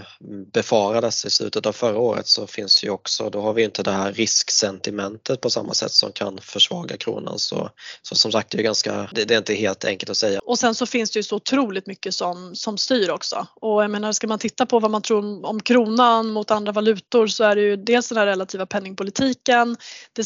befarades 0.52 1.24
i 1.24 1.30
slutet 1.30 1.66
av 1.66 1.72
förra 1.72 1.98
året 1.98 2.26
så 2.26 2.46
finns 2.46 2.84
ju 2.84 2.90
också, 2.90 3.30
då 3.30 3.40
har 3.40 3.52
vi 3.52 3.64
inte 3.64 3.82
det 3.82 3.92
här 3.92 4.12
risksentimentet 4.12 5.40
på 5.40 5.50
samma 5.50 5.74
sätt 5.74 5.92
som 5.92 6.12
kan 6.12 6.38
försvaga 6.42 6.96
kronan. 6.96 7.38
Så, 7.38 7.70
så 8.02 8.14
som 8.14 8.32
sagt 8.32 8.50
det 8.50 8.58
är 8.58 8.62
ganska, 8.62 9.08
det, 9.12 9.24
det 9.24 9.34
är 9.34 9.38
inte 9.38 9.54
helt 9.54 9.84
enkelt 9.84 10.10
att 10.10 10.16
säga. 10.16 10.40
Och 10.44 10.58
sen 10.58 10.74
så 10.74 10.86
finns 10.86 11.10
det 11.10 11.18
ju 11.18 11.22
så 11.22 11.36
otroligt 11.36 11.86
mycket 11.86 12.14
som, 12.14 12.54
som 12.54 12.78
styr 12.78 13.10
också 13.10 13.46
och 13.54 13.82
jag 13.82 13.90
menar 13.90 14.12
ska 14.12 14.26
man 14.26 14.38
titta 14.38 14.66
på 14.66 14.80
vad 14.80 14.90
man 14.90 15.02
tror 15.02 15.46
om 15.46 15.62
kronan 15.62 16.03
kronan 16.04 16.32
mot 16.32 16.50
andra 16.50 16.72
valutor 16.72 17.26
så 17.26 17.44
är 17.44 17.56
det 17.56 17.62
ju 17.62 17.76
dels 17.76 18.08
den 18.08 18.18
här 18.18 18.26
relativa 18.26 18.66
penningpolitiken, 18.66 19.76
det 20.12 20.24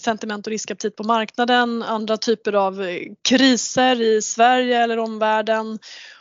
sentiment 0.00 0.46
och 0.46 0.50
riskaptit 0.50 0.96
på 0.96 1.04
marknaden, 1.04 1.82
andra 1.82 2.16
typer 2.16 2.52
av 2.52 2.82
eh, 2.82 2.98
kriser 3.28 4.02
i 4.02 4.22
Sverige 4.22 4.82
eller 4.82 4.98
omvärlden 4.98 5.78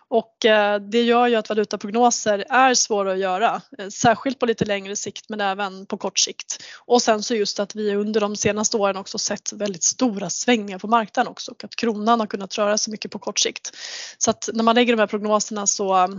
och 0.10 0.46
eh, 0.46 0.80
det 0.80 1.02
gör 1.02 1.28
ju 1.28 1.36
att 1.36 1.50
valutaprognoser 1.50 2.46
är 2.50 2.74
svåra 2.74 3.12
att 3.12 3.20
göra, 3.20 3.62
eh, 3.78 3.88
särskilt 3.88 4.40
på 4.40 4.46
lite 4.46 4.66
längre 4.66 4.96
sikt 4.96 5.30
men 5.30 5.42
även 5.42 5.86
på 5.86 5.98
kort 5.98 6.20
sikt. 6.20 6.64
Och 6.86 7.02
sen 7.02 7.24
så 7.24 7.36
just 7.36 7.60
att 7.60 7.76
vi 7.76 7.96
under 7.96 8.22
de 8.22 8.36
senaste 8.36 8.78
åren 8.78 8.98
också 8.98 9.18
sett 9.18 9.54
väldigt 9.54 9.84
stora 9.84 10.30
svängningar 10.30 10.80
på 10.80 10.88
marknaden 10.88 11.32
också 11.32 11.52
och 11.52 11.64
att 11.64 11.76
kronan 11.76 12.20
har 12.20 12.28
kunnat 12.28 12.58
röra 12.58 12.78
sig 12.78 12.92
mycket 12.92 13.12
på 13.12 13.20
kort 13.20 13.40
sikt. 13.40 13.72
Så 14.18 14.30
att 14.30 14.50
när 14.54 14.64
man 14.64 14.76
lägger 14.76 14.94
de 14.94 15.00
här 15.00 15.08
prognoserna 15.08 15.68
så 15.68 15.96
eh, 16.04 16.10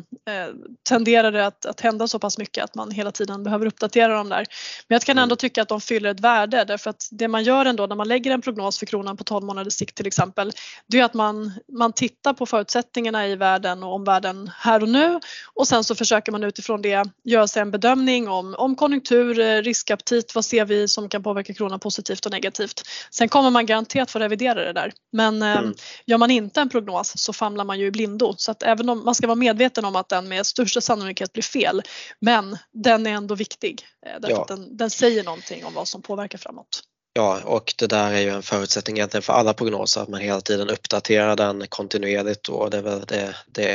tenderar 0.88 1.32
det 1.32 1.46
att, 1.46 1.66
att 1.66 1.80
hända 1.80 2.08
så 2.08 2.18
pass 2.18 2.38
mycket 2.38 2.64
att 2.64 2.74
man 2.74 2.90
hela 2.90 3.12
tiden 3.12 3.42
behöver 3.42 3.66
uppdatera 3.66 4.16
dem 4.16 4.28
där. 4.28 4.46
Men 4.88 4.94
jag 4.94 5.02
kan 5.02 5.18
ändå 5.18 5.32
mm. 5.32 5.36
tycka 5.36 5.62
att 5.62 5.68
de 5.68 5.80
fyller 5.80 6.10
ett 6.10 6.20
värde 6.20 6.64
därför 6.64 6.90
att 6.90 7.08
det 7.10 7.28
man 7.28 7.44
gör 7.44 7.66
ändå 7.66 7.86
när 7.86 7.96
man 7.96 8.08
lägger 8.08 8.30
en 8.30 8.42
prognos 8.42 8.78
för 8.78 8.86
kronan 8.86 9.16
på 9.16 9.24
12 9.24 9.44
månaders 9.44 9.72
sikt 9.72 9.94
till 9.94 10.06
exempel, 10.06 10.52
det 10.86 11.00
är 11.00 11.04
att 11.04 11.14
man, 11.14 11.52
man 11.72 11.92
tittar 11.92 12.32
på 12.32 12.46
förutsättningarna 12.46 13.28
i 13.28 13.36
världen 13.36 13.82
och 13.86 13.94
omvärlden 13.94 14.50
här 14.58 14.82
och 14.82 14.88
nu 14.88 15.20
och 15.54 15.68
sen 15.68 15.84
så 15.84 15.94
försöker 15.94 16.32
man 16.32 16.44
utifrån 16.44 16.82
det 16.82 17.04
göra 17.24 17.48
sig 17.48 17.62
en 17.62 17.70
bedömning 17.70 18.28
om, 18.28 18.54
om 18.58 18.76
konjunktur, 18.76 19.40
eh, 19.40 19.62
riskaptit, 19.62 20.34
vad 20.34 20.44
ser 20.44 20.64
vi 20.64 20.88
som 20.88 21.08
kan 21.08 21.22
påverka 21.22 21.54
kronan 21.54 21.80
positivt 21.80 22.26
och 22.26 22.32
negativt. 22.32 22.82
Sen 23.10 23.28
kommer 23.28 23.50
man 23.50 23.66
garanterat 23.66 24.10
få 24.10 24.18
revidera 24.18 24.64
det 24.64 24.72
där 24.72 24.92
men 25.12 25.42
eh, 25.42 25.56
mm. 25.56 25.74
gör 26.06 26.18
man 26.18 26.30
inte 26.30 26.60
en 26.60 26.68
prognos 26.68 27.12
så 27.16 27.32
famlar 27.32 27.64
man 27.64 27.78
ju 27.78 27.86
i 27.86 27.90
blindo 27.90 28.34
så 28.36 28.50
att 28.50 28.62
även 28.62 28.88
om 28.88 29.04
man 29.04 29.14
ska 29.14 29.26
vara 29.26 29.34
medveten 29.34 29.84
om 29.84 29.96
att 29.96 30.08
den 30.08 30.28
med 30.28 30.46
största 30.46 30.80
sannolikhet 30.80 31.32
blir 31.32 31.42
fel 31.42 31.82
men 32.20 32.58
den 32.72 33.06
är 33.06 33.10
ändå 33.10 33.34
viktig 33.34 33.86
eh, 34.06 34.20
därför 34.20 34.36
ja. 34.36 34.42
att 34.42 34.48
den, 34.48 34.76
den 34.76 34.90
säger 34.90 35.24
någonting 35.24 35.64
om 35.64 35.74
vad 35.74 35.88
som 35.88 36.02
påverkar 36.02 36.38
framåt. 36.38 36.82
Ja, 37.16 37.40
och 37.44 37.74
det 37.78 37.86
där 37.86 38.12
är 38.12 38.20
ju 38.20 38.30
en 38.30 38.42
förutsättning 38.42 38.96
egentligen 38.96 39.22
för 39.22 39.32
alla 39.32 39.54
prognoser, 39.54 40.00
att 40.00 40.08
man 40.08 40.20
hela 40.20 40.40
tiden 40.40 40.70
uppdaterar 40.70 41.36
den 41.36 41.66
kontinuerligt. 41.68 42.48
Och 42.48 42.70
det 42.70 42.76
är 42.78 42.82
väl 42.82 43.00
det, 43.06 43.36
det 43.46 43.70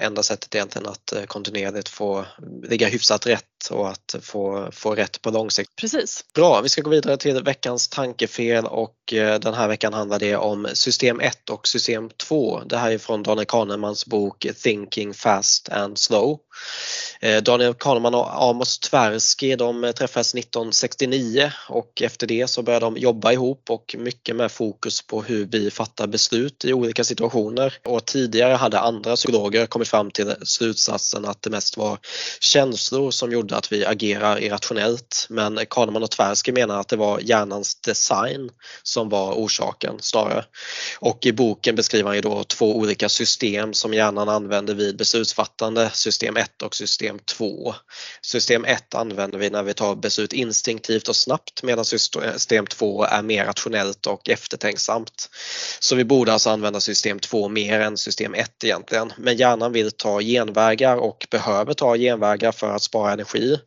enda 0.00 0.22
sättet 0.22 0.54
egentligen 0.54 0.88
att 0.88 1.12
eh, 1.12 1.22
kontinuerligt 1.22 1.88
få 1.88 2.24
ligga 2.62 2.88
hyfsat 2.88 3.26
rätt 3.26 3.44
och 3.70 3.88
att 3.88 4.14
få, 4.22 4.68
få 4.72 4.94
rätt 4.94 5.22
på 5.22 5.30
lång 5.30 5.50
sikt. 5.50 5.70
Precis. 5.76 6.24
Bra, 6.34 6.60
vi 6.60 6.68
ska 6.68 6.82
gå 6.82 6.90
vidare 6.90 7.16
till 7.16 7.42
veckans 7.42 7.88
tankefel 7.88 8.66
och 8.66 9.12
eh, 9.12 9.40
den 9.40 9.54
här 9.54 9.68
veckan 9.68 9.94
handlar 9.94 10.18
det 10.18 10.36
om 10.36 10.68
system 10.72 11.20
1 11.20 11.50
och 11.50 11.68
system 11.68 12.10
2. 12.16 12.62
Det 12.66 12.76
här 12.76 12.90
är 12.90 12.98
från 12.98 13.22
Daniel 13.22 13.46
Kahnemans 13.46 14.06
bok 14.06 14.46
Thinking 14.62 15.14
Fast 15.14 15.68
and 15.68 15.98
Slow. 15.98 16.38
Eh, 17.20 17.42
Daniel 17.42 17.74
Kahneman 17.74 18.14
och 18.14 18.42
Amos 18.42 18.78
Tversky 18.78 19.56
de 19.56 19.92
träffades 19.96 20.34
1969 20.34 21.52
och 21.68 22.02
efter 22.02 22.26
det 22.26 22.50
så 22.50 22.62
började 22.62 22.86
de 22.86 22.96
jobba 22.96 23.32
ihop 23.32 23.70
och 23.70 23.96
mycket 23.98 24.36
med 24.36 24.52
fokus 24.52 25.02
på 25.02 25.22
hur 25.22 25.46
vi 25.46 25.70
fattar 25.70 26.06
beslut 26.06 26.64
i 26.64 26.72
olika 26.72 27.04
situationer. 27.04 27.74
Och 27.84 28.04
tidigare 28.04 28.54
hade 28.54 28.80
andra 28.80 29.16
psykologer 29.16 29.66
kommit 29.66 29.88
fram 29.88 30.10
till 30.10 30.34
slutsatsen 30.42 31.24
att 31.24 31.42
det 31.42 31.50
mest 31.50 31.76
var 31.76 31.98
känslor 32.40 33.10
som 33.10 33.32
gjorde 33.32 33.56
att 33.58 33.72
vi 33.72 33.84
agerar 33.84 34.42
irrationellt. 34.42 35.26
Men 35.30 35.60
Kahneman 35.70 36.02
och 36.02 36.10
Tversky 36.10 36.52
menar 36.52 36.80
att 36.80 36.88
det 36.88 36.96
var 36.96 37.20
hjärnans 37.20 37.80
design 37.80 38.50
som 38.82 39.08
var 39.08 39.32
orsaken 39.32 39.94
snarare. 40.00 40.44
Och 40.98 41.26
i 41.26 41.32
boken 41.32 41.76
beskriver 41.76 42.06
han 42.06 42.16
ju 42.16 42.20
då 42.20 42.44
två 42.44 42.76
olika 42.76 43.08
system 43.08 43.74
som 43.74 43.94
hjärnan 43.94 44.28
använder 44.28 44.74
vid 44.74 44.96
beslutsfattande, 44.96 45.90
system 45.92 46.36
1 46.36 46.62
och 46.62 46.74
system 46.74 47.18
2. 47.18 47.74
System 48.22 48.64
1 48.64 48.94
använder 48.94 49.38
vi 49.38 49.50
när 49.50 49.62
vi 49.62 49.74
tar 49.74 49.94
beslut 49.94 50.32
instinktivt 50.32 51.08
och 51.08 51.16
snabbt 51.16 51.62
medan 51.62 51.84
system 51.84 52.66
2 52.66 53.04
är 53.04 53.22
mer 53.22 53.44
rationellt 53.44 54.06
och 54.06 54.28
eftertänksamt. 54.28 55.30
Så 55.80 55.96
vi 55.96 56.04
borde 56.04 56.32
alltså 56.32 56.50
använda 56.50 56.80
system 56.80 57.18
2 57.18 57.48
mer 57.48 57.80
än 57.80 57.96
system 57.96 58.34
1 58.34 58.64
egentligen. 58.64 59.12
Men 59.16 59.36
hjärnan 59.36 59.72
vill 59.72 59.90
ta 59.90 60.20
genvägar 60.20 60.96
och 60.96 61.26
behöver 61.30 61.74
ta 61.74 61.96
genvägar 61.96 62.52
för 62.52 62.70
att 62.70 62.82
spara 62.82 63.12
energi 63.12 63.37
energi. 63.38 63.64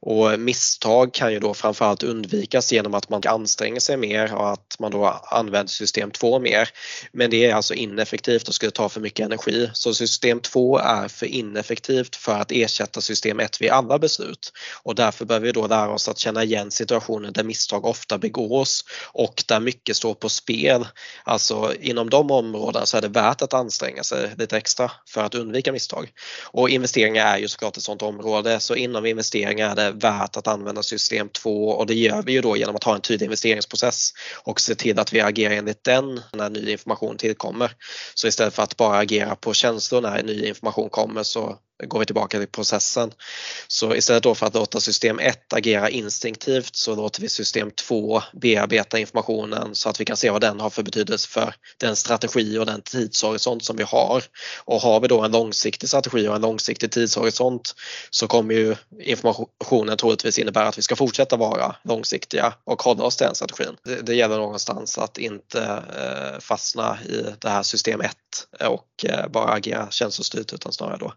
Och 0.00 0.40
misstag 0.40 1.14
kan 1.14 1.32
ju 1.32 1.38
då 1.38 1.54
framförallt 1.54 2.02
undvikas 2.02 2.72
genom 2.72 2.94
att 2.94 3.08
man 3.08 3.22
anstränger 3.26 3.80
sig 3.80 3.96
mer 3.96 4.34
och 4.34 4.50
att 4.50 4.76
man 4.78 4.90
då 4.90 5.04
använder 5.30 5.70
system 5.70 6.10
2 6.10 6.38
mer. 6.38 6.68
Men 7.12 7.30
det 7.30 7.44
är 7.44 7.54
alltså 7.54 7.74
ineffektivt 7.74 8.48
och 8.48 8.54
skulle 8.54 8.70
ta 8.70 8.88
för 8.88 9.00
mycket 9.00 9.26
energi. 9.26 9.70
Så 9.72 9.94
system 9.94 10.40
2 10.40 10.78
är 10.78 11.08
för 11.08 11.26
ineffektivt 11.26 12.16
för 12.16 12.32
att 12.32 12.52
ersätta 12.52 13.00
system 13.00 13.40
1 13.40 13.60
vid 13.60 13.70
alla 13.70 13.98
beslut. 13.98 14.52
Och 14.82 14.94
därför 14.94 15.24
behöver 15.24 15.46
vi 15.46 15.52
då 15.52 15.66
lära 15.66 15.90
oss 15.90 16.08
att 16.08 16.18
känna 16.18 16.44
igen 16.44 16.70
situationer 16.70 17.30
där 17.30 17.44
misstag 17.44 17.84
ofta 17.84 18.18
begås 18.18 18.84
och 19.12 19.44
där 19.46 19.60
mycket 19.60 19.96
står 19.96 20.14
på 20.14 20.28
spel. 20.28 20.86
Alltså 21.24 21.74
inom 21.80 22.10
de 22.10 22.30
områdena 22.30 22.86
så 22.86 22.96
är 22.96 23.00
det 23.00 23.08
värt 23.08 23.42
att 23.42 23.54
anstränga 23.54 24.02
sig 24.02 24.30
lite 24.38 24.56
extra 24.56 24.90
för 25.08 25.24
att 25.24 25.34
undvika 25.34 25.72
misstag. 25.72 26.10
Och 26.44 26.70
investeringar 26.70 27.34
är 27.34 27.38
ju 27.38 27.48
såklart 27.48 27.76
ett 27.76 27.82
sådant 27.82 28.02
område 28.02 28.60
så 28.60 28.74
inom 28.74 29.06
investeringar 29.06 29.70
är 29.70 29.74
det 29.74 29.87
värt 29.92 30.36
att 30.36 30.46
använda 30.46 30.82
system 30.82 31.28
2 31.28 31.68
och 31.68 31.86
det 31.86 31.94
gör 31.94 32.22
vi 32.22 32.32
ju 32.32 32.40
då 32.40 32.56
genom 32.56 32.76
att 32.76 32.84
ha 32.84 32.94
en 32.94 33.00
tydlig 33.00 33.24
investeringsprocess 33.24 34.10
och 34.42 34.60
se 34.60 34.74
till 34.74 34.98
att 34.98 35.12
vi 35.12 35.20
agerar 35.20 35.54
enligt 35.54 35.84
den 35.84 36.20
när 36.32 36.50
ny 36.50 36.70
information 36.70 37.16
tillkommer. 37.16 37.72
Så 38.14 38.28
istället 38.28 38.54
för 38.54 38.62
att 38.62 38.76
bara 38.76 38.98
agera 38.98 39.36
på 39.36 39.54
känslor 39.54 40.00
när 40.00 40.22
ny 40.22 40.46
information 40.46 40.90
kommer 40.90 41.22
så 41.22 41.58
går 41.84 41.98
vi 41.98 42.06
tillbaka 42.06 42.38
till 42.38 42.48
processen. 42.48 43.12
Så 43.68 43.94
istället 43.94 44.22
då 44.22 44.34
för 44.34 44.46
att 44.46 44.54
låta 44.54 44.80
system 44.80 45.18
1 45.18 45.52
agera 45.52 45.90
instinktivt 45.90 46.76
så 46.76 46.94
låter 46.94 47.20
vi 47.20 47.28
system 47.28 47.70
2 47.70 48.22
bearbeta 48.32 48.98
informationen 48.98 49.74
så 49.74 49.88
att 49.88 50.00
vi 50.00 50.04
kan 50.04 50.16
se 50.16 50.30
vad 50.30 50.40
den 50.40 50.60
har 50.60 50.70
för 50.70 50.82
betydelse 50.82 51.28
för 51.28 51.54
den 51.76 51.96
strategi 51.96 52.58
och 52.58 52.66
den 52.66 52.82
tidshorisont 52.82 53.64
som 53.64 53.76
vi 53.76 53.82
har. 53.82 54.24
Och 54.64 54.80
har 54.80 55.00
vi 55.00 55.08
då 55.08 55.20
en 55.20 55.32
långsiktig 55.32 55.88
strategi 55.88 56.28
och 56.28 56.34
en 56.34 56.42
långsiktig 56.42 56.90
tidshorisont 56.90 57.74
så 58.10 58.26
kommer 58.26 58.54
ju 58.54 58.76
informationen 59.00 59.96
troligtvis 59.96 60.38
innebära 60.38 60.68
att 60.68 60.78
vi 60.78 60.82
ska 60.82 60.96
fortsätta 60.96 61.36
vara 61.36 61.76
långsiktiga 61.84 62.54
och 62.64 62.82
hålla 62.82 63.04
oss 63.04 63.16
till 63.16 63.26
den 63.26 63.34
strategin. 63.34 63.76
Det, 63.84 64.06
det 64.06 64.14
gäller 64.14 64.36
någonstans 64.36 64.98
att 64.98 65.18
inte 65.18 65.82
eh, 65.96 66.40
fastna 66.40 66.98
i 67.08 67.24
det 67.38 67.48
här 67.48 67.62
system 67.62 68.00
1 68.00 68.16
och 68.60 69.04
eh, 69.04 69.28
bara 69.28 69.52
agera 69.52 69.90
känslostyrt 69.90 70.52
utan 70.52 70.72
snarare 70.72 70.96
då 70.96 71.12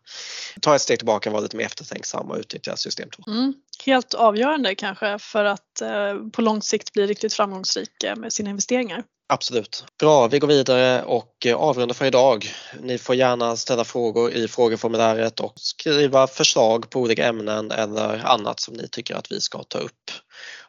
ta 0.61 0.75
ett 0.75 0.81
steg 0.81 0.99
tillbaka 0.99 1.29
vara 1.29 1.41
lite 1.41 1.57
mer 1.57 1.65
eftertänksam 1.65 2.31
och 2.31 2.37
utnyttja 2.37 2.75
system 2.75 3.09
2. 3.09 3.23
Mm, 3.27 3.53
helt 3.85 4.13
avgörande 4.13 4.75
kanske 4.75 5.19
för 5.19 5.45
att 5.45 5.81
eh, 5.81 6.15
på 6.33 6.41
lång 6.41 6.61
sikt 6.61 6.93
bli 6.93 7.07
riktigt 7.07 7.33
framgångsrik 7.33 8.03
eh, 8.03 8.15
med 8.15 8.33
sina 8.33 8.49
investeringar. 8.49 9.03
Absolut. 9.33 9.85
Bra, 9.99 10.27
vi 10.27 10.39
går 10.39 10.47
vidare 10.47 11.03
och 11.03 11.47
avrundar 11.55 11.93
för 11.93 12.05
idag. 12.05 12.45
Ni 12.79 12.97
får 12.97 13.15
gärna 13.15 13.57
ställa 13.57 13.83
frågor 13.83 14.31
i 14.31 14.47
frågeformuläret 14.47 15.39
och 15.39 15.53
skriva 15.55 16.27
förslag 16.27 16.89
på 16.89 16.99
olika 16.99 17.25
ämnen 17.27 17.71
eller 17.71 18.25
annat 18.25 18.59
som 18.59 18.73
ni 18.73 18.87
tycker 18.87 19.15
att 19.15 19.31
vi 19.31 19.41
ska 19.41 19.63
ta 19.63 19.77
upp. 19.77 20.11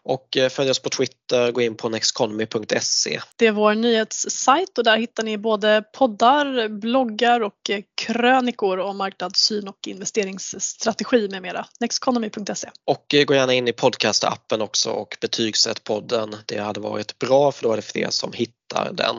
Och 0.05 0.37
eh, 0.37 0.49
följ 0.49 0.71
oss 0.71 0.79
på 0.79 0.88
Twitter, 0.88 1.53
gå 1.53 1.61
in 1.61 1.77
på 1.77 1.88
nexteconomy.se. 1.88 3.21
Det 3.37 3.47
är 3.47 3.53
vår 3.53 3.75
nyhetssajt 3.75 4.79
och 4.79 4.85
där 4.85 4.97
hittar 4.97 5.23
ni 5.23 5.38
både 5.38 5.85
poddar, 5.99 6.69
bloggar 6.69 7.41
och 7.41 7.71
eh, 7.71 7.81
krönikor 7.95 8.79
om 8.79 8.97
marknadssyn 8.97 9.69
och 9.69 9.79
investeringsstrategi 9.87 11.29
med 11.29 11.43
mera. 11.43 11.67
Nexteconomy.se. 11.81 12.71
Och 12.85 13.15
gå 13.27 13.35
gärna 13.35 13.55
in 13.55 13.69
i 13.69 13.73
podcastappen 13.73 14.62
också 14.62 14.91
och 14.91 15.17
betygsätt 15.21 15.85
podden. 15.85 16.37
Det 16.47 16.59
hade 16.59 16.81
varit 16.81 17.19
bra 17.19 17.53
för 17.53 17.62
då 17.62 17.73
är 17.73 17.77
det 17.77 17.83
fler 17.83 18.11
som 18.11 18.33
hittar 18.33 18.93
den. 18.93 19.17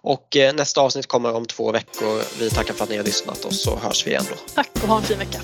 Och 0.00 0.36
eh, 0.36 0.54
nästa 0.54 0.80
avsnitt 0.80 1.06
kommer 1.06 1.34
om 1.34 1.46
två 1.46 1.72
veckor. 1.72 2.22
Vi 2.38 2.50
tackar 2.50 2.74
för 2.74 2.84
att 2.84 2.90
ni 2.90 2.96
har 2.96 3.04
lyssnat 3.04 3.44
och 3.44 3.54
så 3.54 3.76
hörs 3.76 4.06
vi 4.06 4.10
igen 4.10 4.24
då. 4.30 4.36
Tack 4.54 4.70
och 4.74 4.88
ha 4.88 4.96
en 4.96 5.02
fin 5.02 5.18
vecka. 5.18 5.40